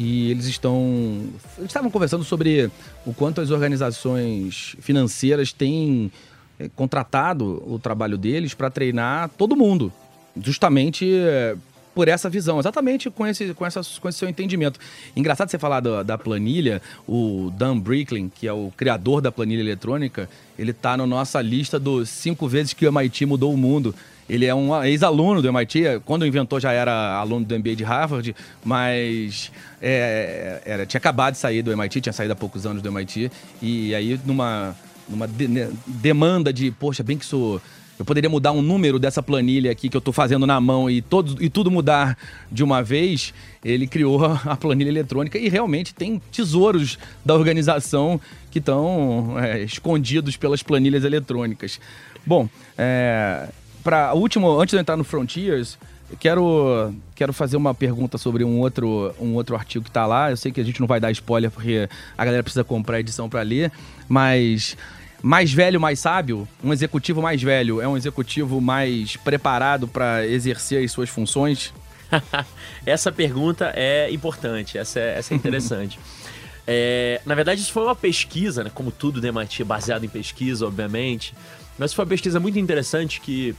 [0.00, 1.24] E eles estão.
[1.58, 2.70] Eles estavam conversando sobre
[3.04, 6.12] o quanto as organizações financeiras têm
[6.60, 9.92] eh, contratado o trabalho deles para treinar todo mundo.
[10.40, 11.56] Justamente eh,
[11.98, 14.78] por essa visão, exatamente com esse, com, essa, com esse seu entendimento.
[15.16, 19.62] Engraçado você falar da, da planilha, o Dan Bricklin, que é o criador da planilha
[19.62, 23.92] eletrônica, ele está na nossa lista dos cinco vezes que o MIT mudou o mundo.
[24.28, 28.36] Ele é um ex-aluno do MIT, quando inventou já era aluno do MBA de Harvard,
[28.64, 32.88] mas é, era, tinha acabado de sair do MIT, tinha saído há poucos anos do
[32.88, 33.30] MIT,
[33.62, 34.76] e aí numa,
[35.08, 37.60] numa de, né, demanda de, poxa, bem que sou
[37.98, 41.02] eu poderia mudar um número dessa planilha aqui que eu estou fazendo na mão e,
[41.02, 42.16] todo, e tudo mudar
[42.50, 43.34] de uma vez.
[43.64, 48.20] Ele criou a planilha eletrônica e realmente tem tesouros da organização
[48.52, 51.80] que estão é, escondidos pelas planilhas eletrônicas.
[52.24, 53.48] Bom, é,
[53.88, 55.78] para último, antes de eu entrar no Frontiers,
[56.20, 60.30] quero, quero fazer uma pergunta sobre um outro, um outro artigo que está lá.
[60.30, 63.00] Eu sei que a gente não vai dar spoiler porque a galera precisa comprar a
[63.00, 63.72] edição para ler,
[64.06, 64.76] mas
[65.22, 70.84] mais velho, mais sábio, um executivo mais velho é um executivo mais preparado para exercer
[70.84, 71.72] as suas funções?
[72.84, 75.98] essa pergunta é importante, essa é, essa é interessante.
[76.68, 80.66] é, na verdade, isso foi uma pesquisa, né, como tudo da MIT, baseado em pesquisa,
[80.66, 81.34] obviamente,
[81.78, 83.56] mas foi uma pesquisa muito interessante que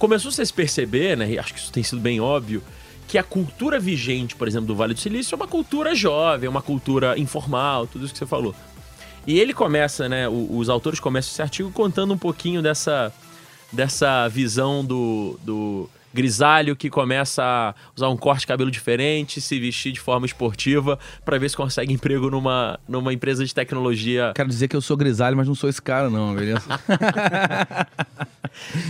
[0.00, 2.62] começou -se a se perceber, né, e acho que isso tem sido bem óbvio,
[3.06, 6.62] que a cultura vigente, por exemplo, do Vale do Silício é uma cultura jovem, uma
[6.62, 8.54] cultura informal, tudo isso que você falou.
[9.26, 10.28] E ele começa, né?
[10.28, 13.12] Os autores começam esse artigo contando um pouquinho dessa,
[13.70, 19.58] dessa visão do, do grisalho que começa a usar um corte de cabelo diferente, se
[19.58, 24.32] vestir de forma esportiva para ver se consegue emprego numa, numa empresa de tecnologia.
[24.34, 26.64] Quero dizer que eu sou grisalho, mas não sou esse cara, não, beleza?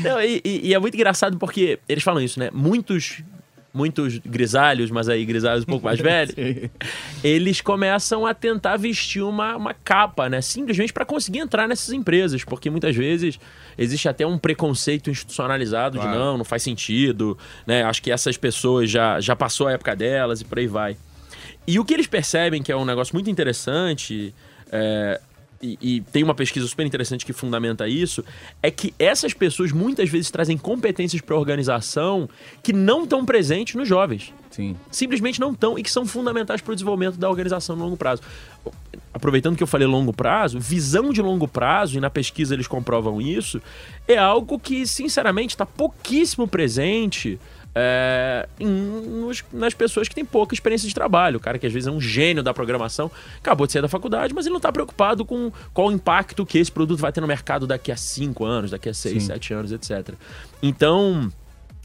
[0.03, 2.51] não, e, e, é muito engraçado porque eles falam isso, né?
[2.53, 3.23] Muitos
[3.73, 6.35] muitos grisalhos, mas aí grisalhos um pouco mais velhos,
[7.23, 10.41] eles começam a tentar vestir uma, uma capa, né?
[10.41, 13.39] Simplesmente para conseguir entrar nessas empresas, porque muitas vezes
[13.79, 16.13] existe até um preconceito institucionalizado claro.
[16.13, 17.83] de não, não faz sentido, né?
[17.83, 20.97] Acho que essas pessoas já, já passou a época delas e por aí vai.
[21.67, 24.35] E o que eles percebem que é um negócio muito interessante
[24.73, 25.21] é,
[25.63, 28.25] e, e, tem uma pesquisa super interessante que fundamenta isso,
[28.63, 32.29] é que essas pessoas muitas vezes trazem competências para a organização
[32.63, 34.33] que não estão presentes nos jovens.
[34.51, 34.75] Sim.
[34.91, 38.23] Simplesmente não estão e que são fundamentais para o desenvolvimento da organização no longo prazo.
[39.13, 43.21] Aproveitando que eu falei longo prazo, visão de longo prazo, e na pesquisa eles comprovam
[43.21, 43.61] isso,
[44.09, 47.39] é algo que, sinceramente, está pouquíssimo presente
[47.75, 51.37] é, nos, nas pessoas que têm pouca experiência de trabalho.
[51.37, 54.35] O cara que às vezes é um gênio da programação, acabou de sair da faculdade,
[54.35, 57.27] mas ele não está preocupado com qual o impacto que esse produto vai ter no
[57.27, 60.15] mercado daqui a 5 anos, daqui a 6, 7 anos, etc.
[60.63, 61.31] Então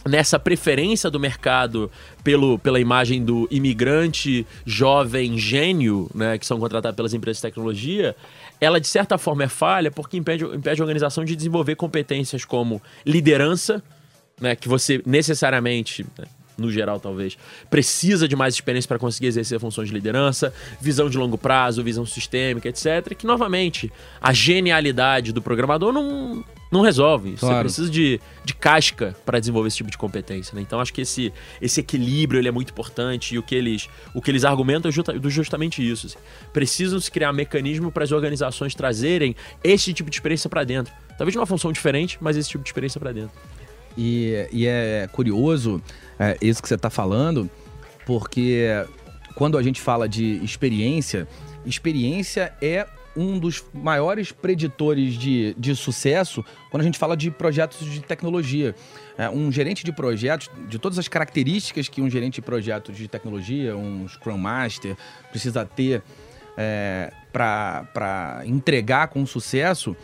[0.07, 1.89] nessa preferência do mercado
[2.23, 8.15] pelo, pela imagem do imigrante jovem gênio, né, que são contratados pelas empresas de tecnologia,
[8.61, 12.81] ela de certa forma é falha porque impede, impede a organização de desenvolver competências como
[13.03, 13.83] liderança,
[14.39, 16.25] né, que você necessariamente, né,
[16.57, 17.37] no geral talvez,
[17.69, 22.05] precisa de mais experiência para conseguir exercer funções de liderança, visão de longo prazo, visão
[22.05, 23.13] sistêmica, etc.
[23.17, 27.35] Que, novamente, a genialidade do programador não, não resolve.
[27.37, 27.55] Claro.
[27.55, 30.55] Você precisa de, de casca para desenvolver esse tipo de competência.
[30.55, 30.61] Né?
[30.61, 34.21] Então, acho que esse, esse equilíbrio ele é muito importante e o que eles, o
[34.21, 36.07] que eles argumentam é justamente isso.
[36.07, 36.17] Assim.
[36.53, 40.93] Precisam se criar mecanismo para as organizações trazerem esse tipo de experiência para dentro.
[41.17, 43.31] Talvez uma função diferente, mas esse tipo de experiência para dentro.
[43.97, 45.81] E, e é curioso
[46.19, 47.49] é, isso que você está falando,
[48.05, 48.67] porque
[49.35, 51.27] quando a gente fala de experiência,
[51.65, 57.89] experiência é um dos maiores preditores de, de sucesso quando a gente fala de projetos
[57.89, 58.75] de tecnologia.
[59.17, 63.07] É, um gerente de projetos, de todas as características que um gerente de projetos de
[63.07, 64.97] tecnologia, um Scrum Master,
[65.31, 66.03] precisa ter
[66.57, 69.95] é, para entregar com sucesso,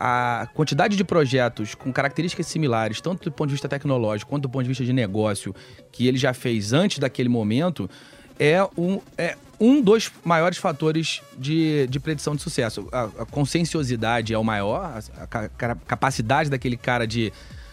[0.00, 4.48] a quantidade de projetos com características similares, tanto do ponto de vista tecnológico quanto do
[4.48, 5.52] ponto de vista de negócio,
[5.90, 7.90] que ele já fez antes daquele momento,
[8.38, 12.88] é um, é um dos maiores fatores de, de predição de sucesso.
[12.92, 17.32] A, a conscienciosidade é o maior, a, a, capacidade daquele cara de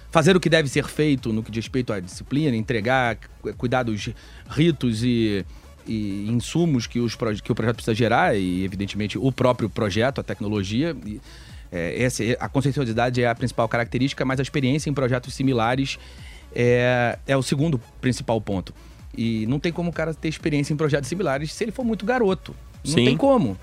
[0.09, 3.19] fazer o que deve ser feito no que diz respeito à disciplina, entregar,
[3.55, 4.09] cuidar dos
[4.49, 5.45] ritos e,
[5.85, 10.23] e insumos que, os, que o projeto precisa gerar, e evidentemente o próprio projeto, a
[10.23, 10.97] tecnologia.
[11.05, 11.21] E,
[11.71, 15.97] é, essa, a conscienciosidade é a principal característica, mas a experiência em projetos similares
[16.53, 18.73] é, é o segundo principal ponto.
[19.17, 22.05] E não tem como o cara ter experiência em projetos similares se ele for muito
[22.05, 22.55] garoto.
[22.83, 23.05] Não Sim.
[23.05, 23.57] tem como.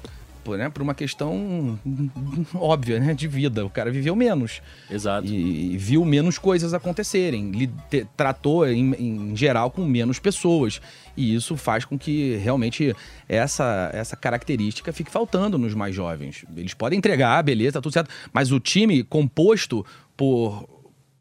[0.44, 1.78] Por, né, por uma questão
[2.54, 3.14] óbvia, né?
[3.14, 3.64] De vida.
[3.64, 4.60] O cara viveu menos.
[4.90, 5.26] Exato.
[5.26, 7.50] E, e viu menos coisas acontecerem.
[7.54, 10.80] Ele te, tratou, em, em, geral, com menos pessoas.
[11.16, 12.94] E isso faz com que realmente
[13.28, 16.44] essa, essa característica fique faltando nos mais jovens.
[16.56, 18.10] Eles podem entregar, beleza, tudo certo.
[18.32, 19.84] Mas o time composto
[20.16, 20.68] por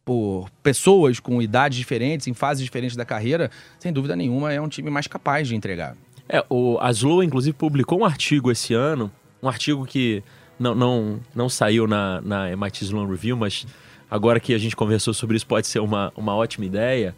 [0.04, 4.68] por pessoas com idades diferentes, em fases diferentes da carreira, sem dúvida nenhuma é um
[4.68, 5.96] time mais capaz de entregar.
[6.34, 9.12] É, o, a Slow, inclusive, publicou um artigo esse ano,
[9.44, 10.24] um artigo que
[10.58, 13.68] não, não, não saiu na, na MIT Sloan Review, mas
[14.10, 17.14] agora que a gente conversou sobre isso pode ser uma, uma ótima ideia,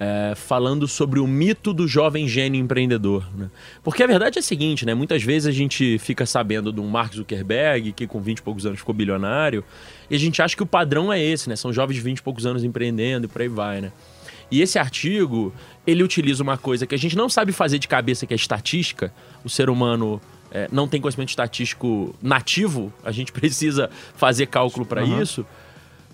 [0.00, 3.24] é, falando sobre o mito do jovem gênio empreendedor.
[3.36, 3.48] Né?
[3.84, 4.94] Porque a verdade é a seguinte, né?
[4.94, 8.66] Muitas vezes a gente fica sabendo de um Mark Zuckerberg, que com 20 e poucos
[8.66, 9.62] anos ficou bilionário,
[10.10, 11.54] e a gente acha que o padrão é esse, né?
[11.54, 13.92] São jovens de 20 e poucos anos empreendendo e por aí vai, né?
[14.50, 15.52] E esse artigo,
[15.86, 19.12] ele utiliza uma coisa que a gente não sabe fazer de cabeça, que é estatística.
[19.44, 20.20] O ser humano
[20.50, 25.20] é, não tem conhecimento estatístico nativo, a gente precisa fazer cálculo para uhum.
[25.20, 25.44] isso.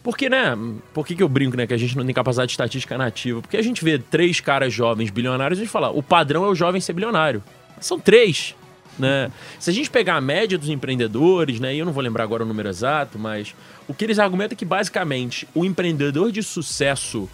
[0.03, 0.59] Porque, né?
[0.93, 1.67] Por que, que eu brinco, né?
[1.67, 3.41] Que a gente não tem capacidade de estatística nativa?
[3.41, 6.49] Porque a gente vê três caras jovens bilionários e a gente fala, o padrão é
[6.49, 7.43] o jovem ser bilionário.
[7.81, 8.57] São três.
[8.99, 9.31] Né?
[9.61, 12.43] Se a gente pegar a média dos empreendedores, né, e eu não vou lembrar agora
[12.43, 13.55] o número exato, mas
[13.89, 17.29] o que eles argumentam é que basicamente o empreendedor de sucesso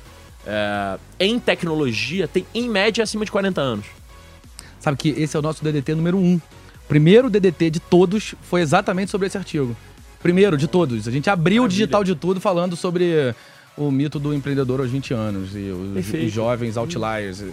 [0.46, 3.86] é, em tecnologia tem em média acima de 40 anos.
[4.80, 6.24] Sabe que esse é o nosso DDT número 1.
[6.24, 6.40] Um.
[6.88, 9.76] Primeiro DDT de todos foi exatamente sobre esse artigo.
[10.22, 11.06] Primeiro de todos.
[11.06, 11.66] A gente abriu Maravilha.
[11.66, 13.34] o digital de tudo falando sobre
[13.76, 17.44] o mito do empreendedor aos 20 anos e os, os jovens outliers.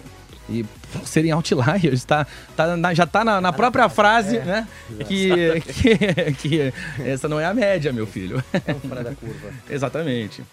[0.47, 2.25] E por serem outliers, tá,
[2.55, 4.67] tá na, já tá na, na própria frase, é, né?
[5.07, 5.29] Que,
[5.73, 6.73] que, que,
[7.03, 8.43] essa não é a média, meu filho.
[8.53, 9.49] É fora da curva.
[9.69, 10.43] Exatamente.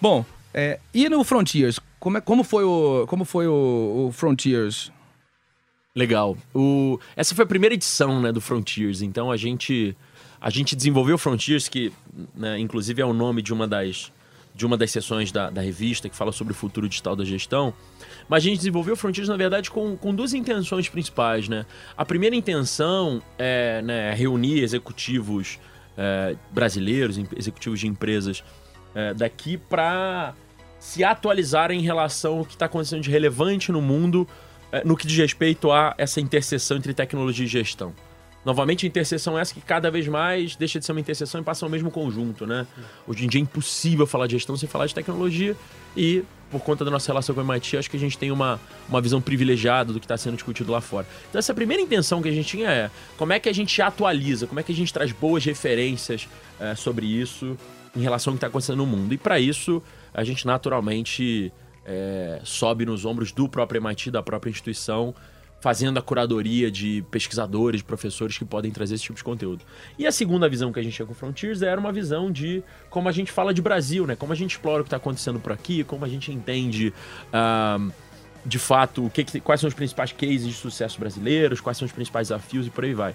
[0.00, 0.24] Bom,
[0.54, 1.80] é, e no Frontiers?
[1.98, 4.92] Como, é, como foi, o, como foi o, o Frontiers?
[5.94, 6.36] Legal.
[6.54, 9.96] O, essa foi a primeira edição né, do Frontiers, então a gente
[10.40, 11.90] a gente desenvolveu Frontiers, que
[12.34, 14.12] né, inclusive é o nome de uma das,
[14.54, 17.72] de uma das sessões da, da revista que fala sobre o futuro digital da gestão.
[18.28, 21.48] Mas a gente desenvolveu Frontiers, na verdade, com, com duas intenções principais.
[21.48, 21.64] Né?
[21.96, 25.58] A primeira intenção é né, reunir executivos
[25.96, 28.44] é, brasileiros, executivos de empresas
[28.94, 30.34] é, daqui para
[30.84, 34.28] se atualizarem em relação ao que está acontecendo de relevante no mundo
[34.70, 37.94] é, no que diz respeito a essa interseção entre tecnologia e gestão.
[38.44, 41.44] Novamente, a interseção é essa que cada vez mais deixa de ser uma interseção e
[41.44, 42.66] passa ao mesmo conjunto, né?
[43.08, 45.56] Hoje em dia é impossível falar de gestão sem falar de tecnologia
[45.96, 48.60] e, por conta da nossa relação com o MIT, acho que a gente tem uma,
[48.86, 51.06] uma visão privilegiada do que está sendo discutido lá fora.
[51.30, 54.46] Então, essa primeira intenção que a gente tinha é como é que a gente atualiza,
[54.46, 56.28] como é que a gente traz boas referências
[56.60, 57.56] é, sobre isso
[57.96, 59.12] em relação ao que está acontecendo no mundo.
[59.14, 59.82] E, para isso,
[60.12, 61.52] a gente naturalmente
[61.84, 65.14] é, sobe nos ombros do próprio MIT, da própria instituição,
[65.60, 69.64] fazendo a curadoria de pesquisadores, de professores que podem trazer esse tipo de conteúdo.
[69.98, 73.08] E a segunda visão que a gente tinha com Frontiers era uma visão de como
[73.08, 74.14] a gente fala de Brasil, né?
[74.14, 76.92] Como a gente explora o que está acontecendo por aqui, como a gente entende.
[77.32, 77.90] Uh,
[78.46, 82.28] de fato, que, quais são os principais cases de sucesso brasileiros, quais são os principais
[82.28, 83.14] desafios e por aí vai.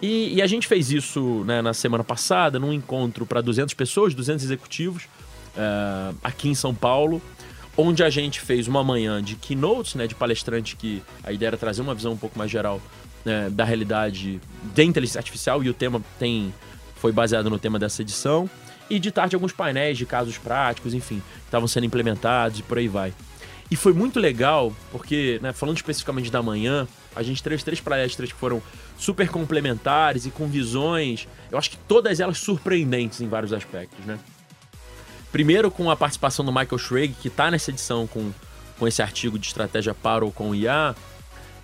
[0.00, 4.14] E, e a gente fez isso né, na semana passada, num encontro para 200 pessoas,
[4.14, 5.04] 200 executivos,
[5.56, 7.22] uh, aqui em São Paulo
[7.76, 11.56] onde a gente fez uma manhã de keynotes, né, de palestrante que a ideia era
[11.56, 12.80] trazer uma visão um pouco mais geral
[13.24, 14.40] né, da realidade
[14.74, 16.54] da inteligência artificial e o tema tem
[16.94, 18.48] foi baseado no tema dessa edição
[18.88, 22.78] e de tarde alguns painéis de casos práticos, enfim, que estavam sendo implementados e por
[22.78, 23.12] aí vai.
[23.70, 26.86] E foi muito legal, porque, né, falando especificamente da manhã,
[27.16, 28.62] a gente teve três palestras que foram
[28.98, 34.18] super complementares e com visões, eu acho que todas elas surpreendentes em vários aspectos, né?
[35.32, 38.30] Primeiro com a participação do Michael Schrage, que está nessa edição com,
[38.78, 40.94] com esse artigo de estratégia para ou com IA,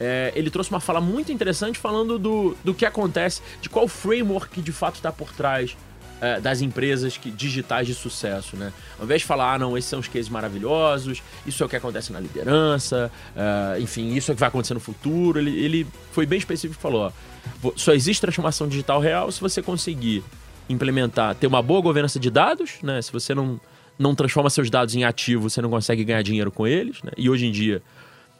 [0.00, 4.48] é, ele trouxe uma fala muito interessante falando do, do que acontece, de qual framework
[4.48, 5.76] que de fato está por trás
[6.22, 8.72] é, das empresas que, digitais de sucesso, né?
[8.96, 11.74] Ao invés de falar, ah, não, esses são os cases maravilhosos, isso é o que
[11.74, 15.86] acontece na liderança, é, enfim, isso é o que vai acontecer no futuro, ele, ele
[16.12, 17.12] foi bem específico e falou,
[17.64, 20.22] ó, só existe transformação digital real se você conseguir
[20.68, 23.02] implementar, ter uma boa governança de dados, né?
[23.02, 23.60] Se você não,
[23.98, 27.10] não transforma seus dados em ativo, você não consegue ganhar dinheiro com eles, né?
[27.16, 27.82] E hoje em dia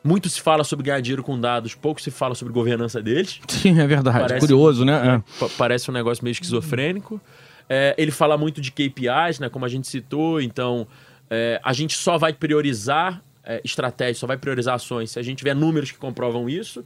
[0.04, 3.40] muito se fala sobre ganhar dinheiro com dados, pouco se fala sobre governança deles.
[3.48, 4.18] Sim, é verdade.
[4.20, 5.22] Parece, Curioso, né?
[5.40, 5.48] É.
[5.56, 7.20] Parece um negócio meio esquizofrênico.
[7.68, 9.48] É, ele fala muito de KPIs, né?
[9.48, 10.40] Como a gente citou.
[10.40, 10.86] Então,
[11.30, 15.38] é, a gente só vai priorizar é, estratégias, só vai priorizar ações se a gente
[15.38, 16.84] tiver números que comprovam isso.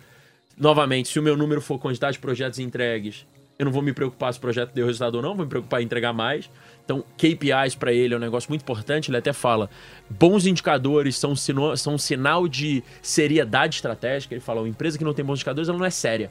[0.57, 3.27] Novamente, se o meu número for quantidade de projetos entregues,
[3.59, 5.81] eu não vou me preocupar se o projeto deu resultado ou não, vou me preocupar
[5.81, 6.51] em entregar mais.
[6.85, 9.11] Então, KPIs para ele é um negócio muito importante.
[9.11, 9.69] Ele até fala:
[10.09, 14.35] bons indicadores são, sino, são um sinal de seriedade estratégica.
[14.35, 16.31] Ele fala: uma empresa que não tem bons indicadores, ela não é séria.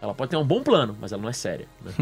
[0.00, 1.66] Ela pode ter um bom plano, mas ela não é séria.
[1.82, 1.92] Né?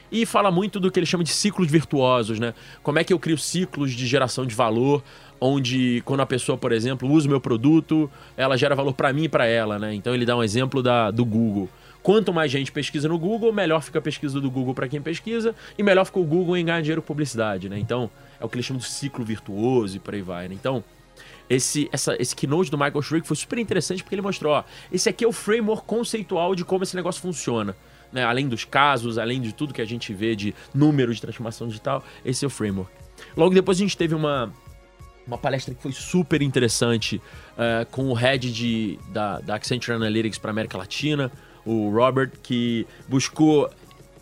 [0.10, 2.54] e fala muito do que ele chama de ciclos virtuosos, né?
[2.82, 5.02] Como é que eu crio ciclos de geração de valor,
[5.40, 9.24] onde quando a pessoa, por exemplo, usa o meu produto, ela gera valor para mim
[9.24, 9.94] e para ela, né?
[9.94, 11.68] Então ele dá um exemplo da, do Google.
[12.02, 15.54] Quanto mais gente pesquisa no Google, melhor fica a pesquisa do Google para quem pesquisa
[15.76, 17.78] e melhor fica o Google em ganhar dinheiro com publicidade, né?
[17.78, 20.54] Então, é o que eles chamam de ciclo virtuoso e por aí vai, né?
[20.54, 20.82] Então,
[21.50, 25.08] esse, essa, esse keynote do Michael Schrick foi super interessante porque ele mostrou, ó, esse
[25.08, 27.76] aqui é o framework conceitual de como esse negócio funciona.
[28.12, 28.24] Né?
[28.24, 32.04] Além dos casos, além de tudo que a gente vê de número de transformação digital,
[32.24, 32.92] esse é o framework.
[33.36, 34.52] Logo depois a gente teve uma,
[35.26, 40.38] uma palestra que foi super interessante uh, com o head de, da, da Accenture Analytics
[40.38, 41.32] para América Latina,
[41.66, 43.68] o Robert, que buscou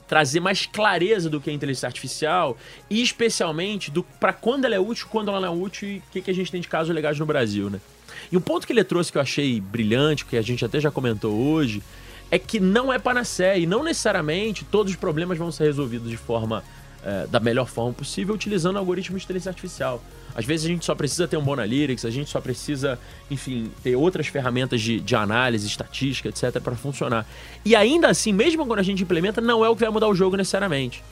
[0.09, 2.57] trazer mais clareza do que é inteligência artificial
[2.89, 6.03] e especialmente do para quando ela é útil, quando ela não é útil e o
[6.11, 7.79] que, que a gente tem de casos legais no Brasil, né?
[8.33, 10.91] E um ponto que ele trouxe que eu achei brilhante, que a gente até já
[10.91, 11.83] comentou hoje,
[12.31, 16.17] é que não é panaceia e não necessariamente todos os problemas vão ser resolvidos de
[16.17, 16.65] forma
[17.05, 20.03] é, da melhor forma possível utilizando algoritmos de inteligência artificial.
[20.39, 22.97] Às vezes a gente só precisa ter um bom analytics, a gente só precisa,
[23.29, 27.27] enfim, ter outras ferramentas de, de análise, estatística, etc, para funcionar.
[27.65, 30.15] E ainda assim, mesmo quando a gente implementa, não é o que vai mudar o
[30.15, 31.03] jogo necessariamente.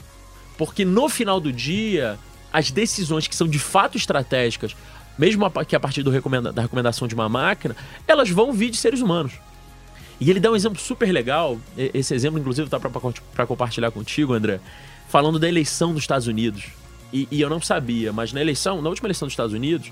[0.57, 2.17] Porque no final do dia,
[2.53, 4.73] as decisões que são de fato estratégicas,
[5.17, 7.75] mesmo que a partir recomenda da recomendação de uma máquina,
[8.07, 9.33] elas vão vir de seres humanos.
[10.21, 14.61] E ele dá um exemplo super legal, esse exemplo inclusive tá para compartilhar contigo, André,
[15.09, 16.76] falando da eleição dos Estados Unidos.
[17.11, 19.91] E, e, eu não sabia, mas na eleição, na última eleição dos Estados Unidos,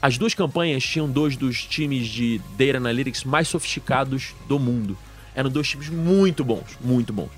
[0.00, 4.96] as duas campanhas tinham dois dos times de Data Analytics mais sofisticados do mundo.
[5.34, 7.30] Eram dois times muito bons, muito bons.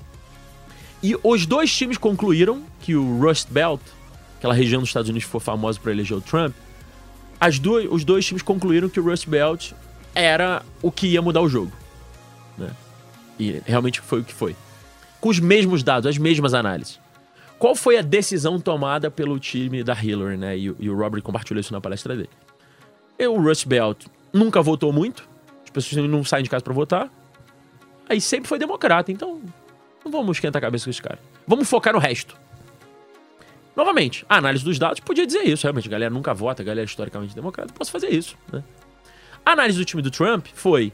[1.03, 3.81] E os dois times concluíram que o Rust Belt,
[4.37, 6.53] aquela região dos Estados Unidos que foi famosa para eleger o Trump,
[7.39, 9.71] as duas, os dois times concluíram que o Rust Belt
[10.13, 11.71] era o que ia mudar o jogo.
[12.55, 12.69] Né?
[13.39, 14.55] E realmente foi o que foi.
[15.19, 16.99] Com os mesmos dados, as mesmas análises.
[17.61, 20.57] Qual foi a decisão tomada pelo time da Hillary, né?
[20.57, 22.29] E, e o Robert compartilhou isso na palestra dele.
[23.19, 25.29] E o Rust Belt nunca votou muito,
[25.63, 27.07] as pessoas não saem de casa para votar.
[28.09, 29.39] Aí sempre foi democrata, então
[30.03, 31.19] não vamos esquentar a cabeça com esse cara.
[31.45, 32.35] Vamos focar no resto.
[33.75, 35.87] Novamente, a análise dos dados podia dizer isso, realmente.
[35.87, 38.63] A galera nunca vota, a galera é historicamente democrata, posso fazer isso, né?
[39.45, 40.91] A análise do time do Trump foi: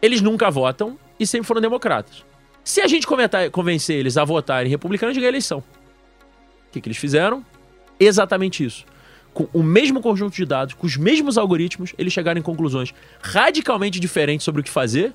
[0.00, 2.24] eles nunca votam e sempre foram democratas.
[2.64, 3.06] Se a gente
[3.52, 5.62] convencer eles a votarem republicanos, a gente ganha a eleição.
[6.70, 7.44] O que, que eles fizeram?
[7.98, 8.84] Exatamente isso.
[9.34, 14.00] Com o mesmo conjunto de dados, com os mesmos algoritmos, eles chegaram em conclusões radicalmente
[14.00, 15.12] diferentes sobre o que fazer.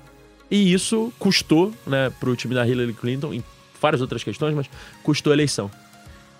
[0.50, 3.42] E isso custou, né, para o time da Hillary Clinton, em
[3.80, 4.68] várias outras questões, mas
[5.02, 5.70] custou a eleição.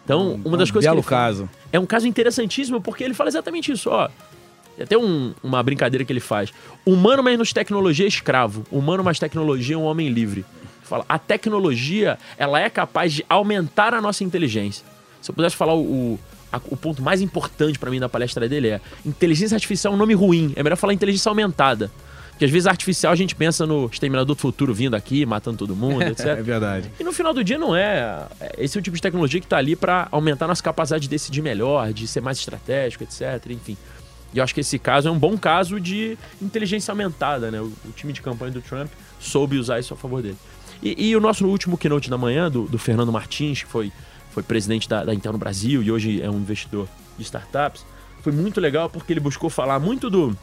[0.04, 1.50] Então, uma das um coisas belo que caso.
[1.72, 4.08] É um caso interessantíssimo porque ele fala exatamente isso, ó.
[4.76, 6.52] Tem até um, uma brincadeira que ele faz.
[6.84, 8.64] Humano menos tecnologia é escravo.
[8.70, 10.40] Humano mais tecnologia é um homem livre.
[10.40, 14.86] Ele fala, a tecnologia, ela é capaz de aumentar a nossa inteligência.
[15.20, 16.18] Se eu pudesse falar o,
[16.52, 19.98] a, o ponto mais importante para mim da palestra dele é: inteligência artificial é um
[19.98, 21.90] nome ruim, é melhor falar inteligência aumentada.
[22.30, 25.74] Porque às vezes artificial a gente pensa no exterminador do futuro vindo aqui, matando todo
[25.74, 26.26] mundo, etc.
[26.38, 26.90] é verdade.
[27.00, 28.26] E no final do dia não é.
[28.38, 31.08] é esse é o tipo de tecnologia que está ali para aumentar nossa capacidade de
[31.08, 33.42] decidir melhor, de ser mais estratégico, etc.
[33.48, 33.74] Enfim.
[34.34, 37.58] E eu acho que esse caso é um bom caso de inteligência aumentada, né?
[37.58, 40.36] O, o time de campanha do Trump soube usar isso a favor dele.
[40.82, 43.90] E, e o nosso último keynote da manhã, do, do Fernando Martins, que foi
[44.36, 47.86] foi presidente da, da Intel no Brasil e hoje é um investidor de startups.
[48.20, 50.36] Foi muito legal porque ele buscou falar muito do,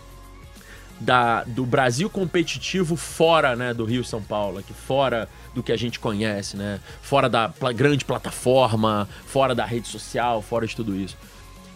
[0.99, 5.77] da, do Brasil competitivo fora né, do Rio São Paulo, aqui fora do que a
[5.77, 6.79] gente conhece, né?
[7.03, 11.15] Fora da grande plataforma, fora da rede social, fora de tudo isso.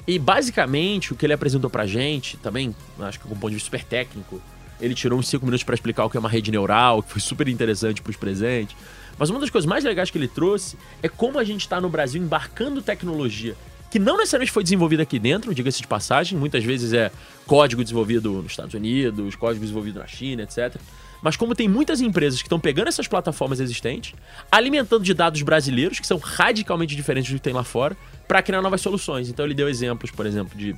[0.07, 3.57] E basicamente o que ele apresentou pra gente, também, acho que com um ponto de
[3.57, 4.41] vista super técnico,
[4.79, 7.21] Ele tirou uns 5 minutos para explicar o que é uma rede neural, que foi
[7.21, 8.75] super interessante para os presentes.
[9.17, 11.89] Mas uma das coisas mais legais que ele trouxe é como a gente está no
[11.89, 13.55] Brasil embarcando tecnologia
[13.89, 17.11] que não necessariamente foi desenvolvida aqui dentro, diga-se de passagem, muitas vezes é
[17.45, 20.75] código desenvolvido nos Estados Unidos, código desenvolvido na China, etc.
[21.21, 24.13] Mas como tem muitas empresas que estão pegando essas plataformas existentes,
[24.51, 27.97] alimentando de dados brasileiros, que são radicalmente diferentes do que tem lá fora,
[28.27, 29.29] para criar novas soluções.
[29.29, 30.75] Então ele deu exemplos, por exemplo, de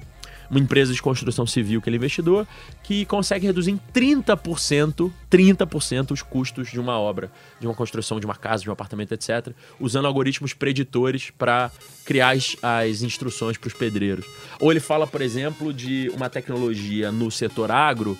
[0.50, 2.48] uma empresa de construção civil que ele é investidor,
[2.84, 8.26] que consegue reduzir em 30%, 30% os custos de uma obra, de uma construção de
[8.26, 11.72] uma casa, de um apartamento, etc., usando algoritmos preditores para
[12.04, 14.26] criar as, as instruções para os pedreiros.
[14.60, 18.18] Ou ele fala, por exemplo, de uma tecnologia no setor agro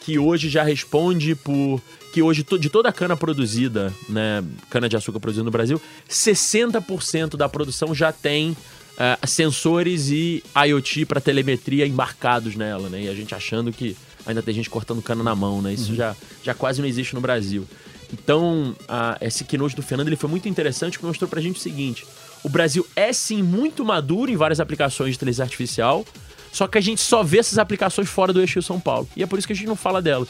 [0.00, 1.80] que hoje já responde por
[2.12, 7.36] que hoje de toda a cana produzida, né, cana de açúcar produzida no Brasil, 60%
[7.36, 8.54] da produção já tem
[9.02, 13.02] uh, sensores e IoT para telemetria embarcados nela, né?
[13.02, 15.74] E a gente achando que ainda tem gente cortando cana na mão, né?
[15.74, 15.96] Isso uhum.
[15.96, 17.66] já, já quase não existe no Brasil.
[18.12, 18.76] Então,
[19.22, 22.06] esse keynote do Fernando ele foi muito interessante porque mostrou pra gente o seguinte:
[22.42, 26.04] o Brasil é sim muito maduro em várias aplicações de inteligência artificial,
[26.52, 29.08] só que a gente só vê essas aplicações fora do eixo São Paulo.
[29.16, 30.28] E é por isso que a gente não fala delas.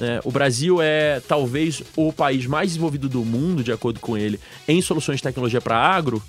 [0.00, 4.40] É, o Brasil é talvez o país mais desenvolvido do mundo, de acordo com ele,
[4.66, 6.22] em soluções de tecnologia para agro,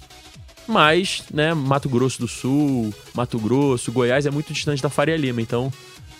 [0.69, 5.41] mas, né, Mato Grosso do Sul, Mato Grosso, Goiás é muito distante da Faria Lima,
[5.41, 5.71] então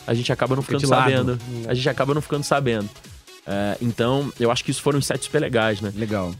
[0.07, 1.39] a gente acaba não ficando sabendo.
[1.67, 2.89] A gente acaba não ficando sabendo.
[3.45, 5.93] É, então, eu acho que isso foram insights super legais, né?
[5.95, 6.33] Legal.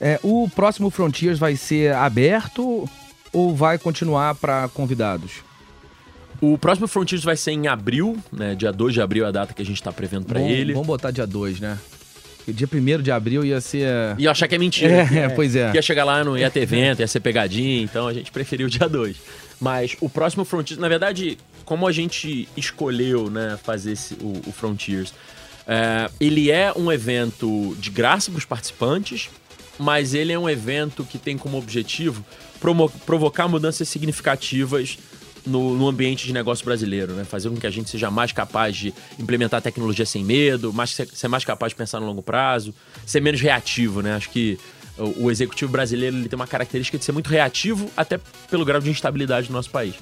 [0.00, 2.88] É, o próximo Frontiers vai ser aberto
[3.32, 5.42] ou vai continuar para convidados?
[6.40, 8.54] O próximo Frontiers vai ser em abril, né?
[8.54, 10.72] Dia 2 de abril é a data que a gente está prevendo para ele.
[10.72, 11.78] Vamos botar dia 2, né?
[12.48, 13.86] Dia 1 de abril ia ser.
[14.18, 15.08] Ia achar que é mentira.
[15.12, 15.72] É, é, pois é.
[15.74, 18.70] Ia chegar lá, não ia ter evento, ia ser pegadinha, então a gente preferiu o
[18.70, 19.16] dia 2.
[19.60, 24.52] Mas o próximo Frontiers, na verdade, como a gente escolheu né, fazer esse, o, o
[24.52, 25.14] Frontiers,
[25.66, 29.30] é, ele é um evento de graça para os participantes,
[29.78, 32.24] mas ele é um evento que tem como objetivo
[33.06, 34.98] provocar mudanças significativas
[35.46, 37.24] no, no, ambiente de negócio brasileiro, né?
[37.24, 41.28] Fazer com que a gente seja mais capaz de implementar tecnologia sem medo, mais, ser
[41.28, 42.74] mais capaz de pensar no longo prazo,
[43.06, 44.14] ser menos reativo, né?
[44.14, 44.58] Acho que
[44.98, 48.20] o, o executivo brasileiro ele tem uma característica de ser muito reativo, até
[48.50, 49.94] pelo grau de instabilidade do nosso país.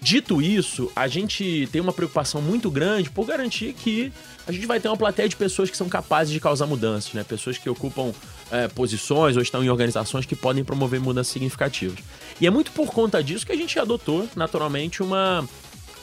[0.00, 4.12] Dito isso, a gente tem uma preocupação muito grande por garantir que
[4.46, 7.24] a gente vai ter uma plateia de pessoas que são capazes de causar mudanças, né?
[7.24, 8.12] Pessoas que ocupam
[8.50, 11.98] é, posições ou estão em organizações que podem promover mudanças significativas.
[12.40, 15.48] E é muito por conta disso que a gente adotou, naturalmente, uma,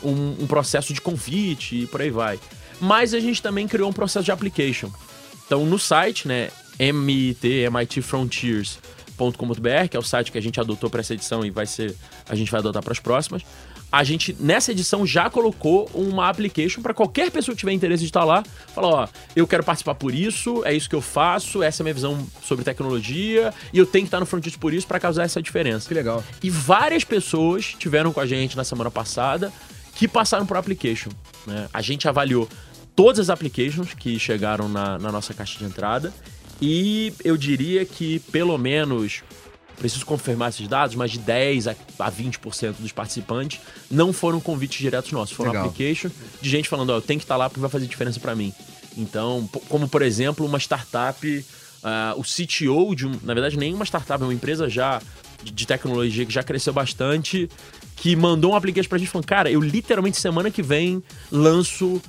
[0.03, 2.39] um, um processo de convite e por aí vai.
[2.81, 4.91] Mas a gente também criou um processo de application.
[5.45, 8.79] Então, no site, né, MIT, MIT Frontiers,
[9.15, 11.95] .com.br, que é o site que a gente adotou para essa edição e vai ser
[12.27, 13.43] a gente vai adotar para as próximas
[13.93, 18.07] a gente, nessa edição, já colocou uma application para qualquer pessoa que tiver interesse de
[18.07, 18.43] estar lá.
[18.73, 21.85] Falar, ó, eu quero participar por isso, é isso que eu faço, essa é a
[21.85, 25.25] minha visão sobre tecnologia, e eu tenho que estar no Frontiers por isso para causar
[25.25, 25.87] essa diferença.
[25.87, 26.23] Que legal.
[26.41, 29.53] E várias pessoas tiveram com a gente na semana passada
[29.93, 31.11] que passaram por application.
[31.45, 31.69] Né?
[31.71, 32.49] A gente avaliou
[32.95, 36.11] todas as applications que chegaram na, na nossa caixa de entrada.
[36.59, 39.21] E eu diria que pelo menos
[39.77, 43.59] preciso confirmar esses dados, mas de 10 a 20% dos participantes
[43.89, 45.67] não foram convites diretos nossos, foram Legal.
[45.67, 46.09] application
[46.41, 48.53] de gente falando, ó, eu tenho que estar lá porque vai fazer diferença para mim.
[48.97, 53.85] Então, como por exemplo, uma startup, uh, o CTO de um, na verdade, nem uma
[53.85, 55.01] startup, é uma empresa já
[55.43, 57.49] de, de tecnologia que já cresceu bastante,
[57.95, 62.01] que mandou um application pra gente falando, cara, eu literalmente semana que vem lanço uh,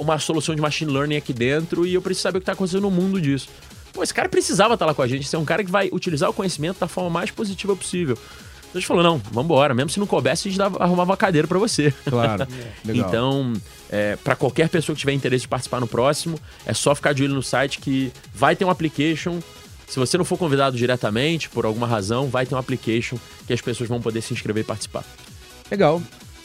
[0.00, 2.82] uma solução de machine learning aqui dentro e eu preciso saber o que tá acontecendo
[2.82, 3.48] no mundo disso.
[3.98, 5.24] Pô, esse cara precisava estar lá com a gente.
[5.26, 8.16] Esse é um cara que vai utilizar o conhecimento da forma mais positiva possível.
[8.16, 9.74] Então a gente falou, não, vambora.
[9.74, 11.92] Mesmo se não coubesse, a gente dava, arrumava uma cadeira para você.
[12.08, 12.46] Claro.
[12.86, 13.54] então,
[13.90, 17.24] é, para qualquer pessoa que tiver interesse de participar no próximo, é só ficar de
[17.24, 19.40] olho no site que vai ter um application.
[19.88, 23.18] Se você não for convidado diretamente, por alguma razão, vai ter um application
[23.48, 25.04] que as pessoas vão poder se inscrever e participar.
[25.68, 26.00] Legal.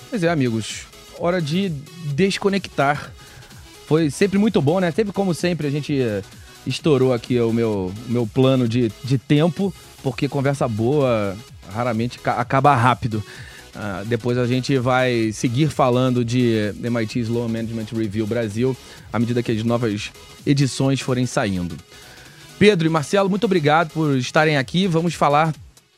[0.09, 0.87] Pois é, amigos.
[1.19, 1.69] Hora de
[2.05, 3.11] desconectar.
[3.85, 4.89] Foi sempre muito bom, né?
[4.89, 6.01] Sempre como sempre a gente
[6.65, 11.35] estourou aqui o meu, meu plano de, de tempo, porque conversa boa
[11.71, 13.23] raramente acaba rápido.
[13.75, 18.77] Uh, depois a gente vai seguir falando de MIT Slow Management Review Brasil
[19.11, 20.11] à medida que as novas
[20.45, 21.75] edições forem saindo.
[22.59, 24.85] Pedro e Marcelo, muito obrigado por estarem aqui.
[24.85, 25.53] Vamos falar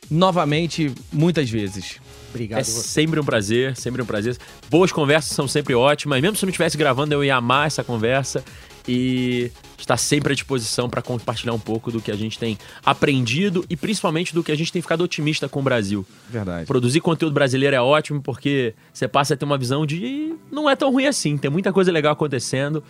[0.10, 2.00] novamente muitas vezes.
[2.30, 2.60] Obrigado.
[2.60, 4.38] É sempre um prazer, sempre um prazer.
[4.70, 6.22] Boas conversas são sempre ótimas.
[6.22, 8.44] Mesmo se não estivesse gravando, eu ia amar essa conversa.
[8.88, 13.66] E está sempre à disposição para compartilhar um pouco do que a gente tem aprendido
[13.70, 16.06] e principalmente do que a gente tem ficado otimista com o Brasil.
[16.30, 16.66] Verdade.
[16.66, 20.76] Produzir conteúdo brasileiro é ótimo porque você passa a ter uma visão de não é
[20.76, 22.84] tão ruim assim, tem muita coisa legal acontecendo.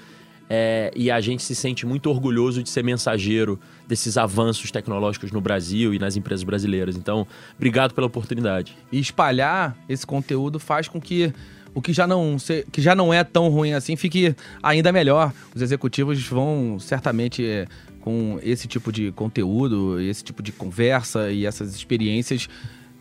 [0.47, 5.41] É, e a gente se sente muito orgulhoso de ser mensageiro desses avanços tecnológicos no
[5.41, 6.95] Brasil e nas empresas brasileiras.
[6.95, 7.25] Então,
[7.55, 8.77] obrigado pela oportunidade.
[8.91, 11.33] E espalhar esse conteúdo faz com que
[11.75, 12.37] o que já não,
[12.71, 15.31] que já não é tão ruim assim fique ainda melhor.
[15.53, 17.67] Os executivos vão certamente é,
[17.99, 22.47] com esse tipo de conteúdo, esse tipo de conversa e essas experiências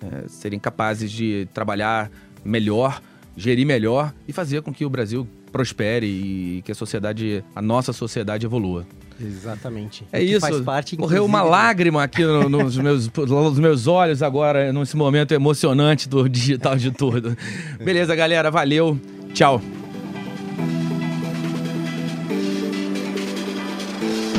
[0.02, 2.10] é, serem capazes de trabalhar
[2.44, 3.00] melhor,
[3.36, 7.92] gerir melhor e fazer com que o Brasil prospere e que a sociedade, a nossa
[7.92, 8.84] sociedade evolua.
[9.20, 10.04] Exatamente.
[10.12, 10.40] É isso.
[10.40, 15.32] Faz parte, Correu uma lágrima aqui no, nos, meus, nos meus olhos agora, nesse momento
[15.32, 17.36] emocionante do digital de tudo.
[17.78, 18.50] Beleza, galera.
[18.50, 18.98] Valeu.
[19.32, 19.62] Tchau.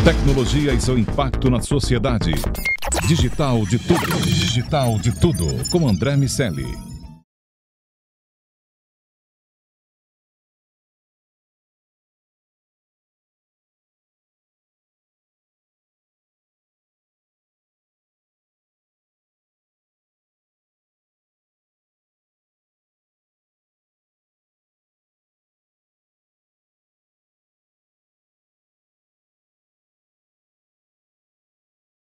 [0.03, 2.33] Tecnologia e seu impacto na sociedade.
[3.07, 4.21] Digital de tudo.
[4.21, 5.47] Digital de tudo.
[5.71, 6.94] Com André Miscelli.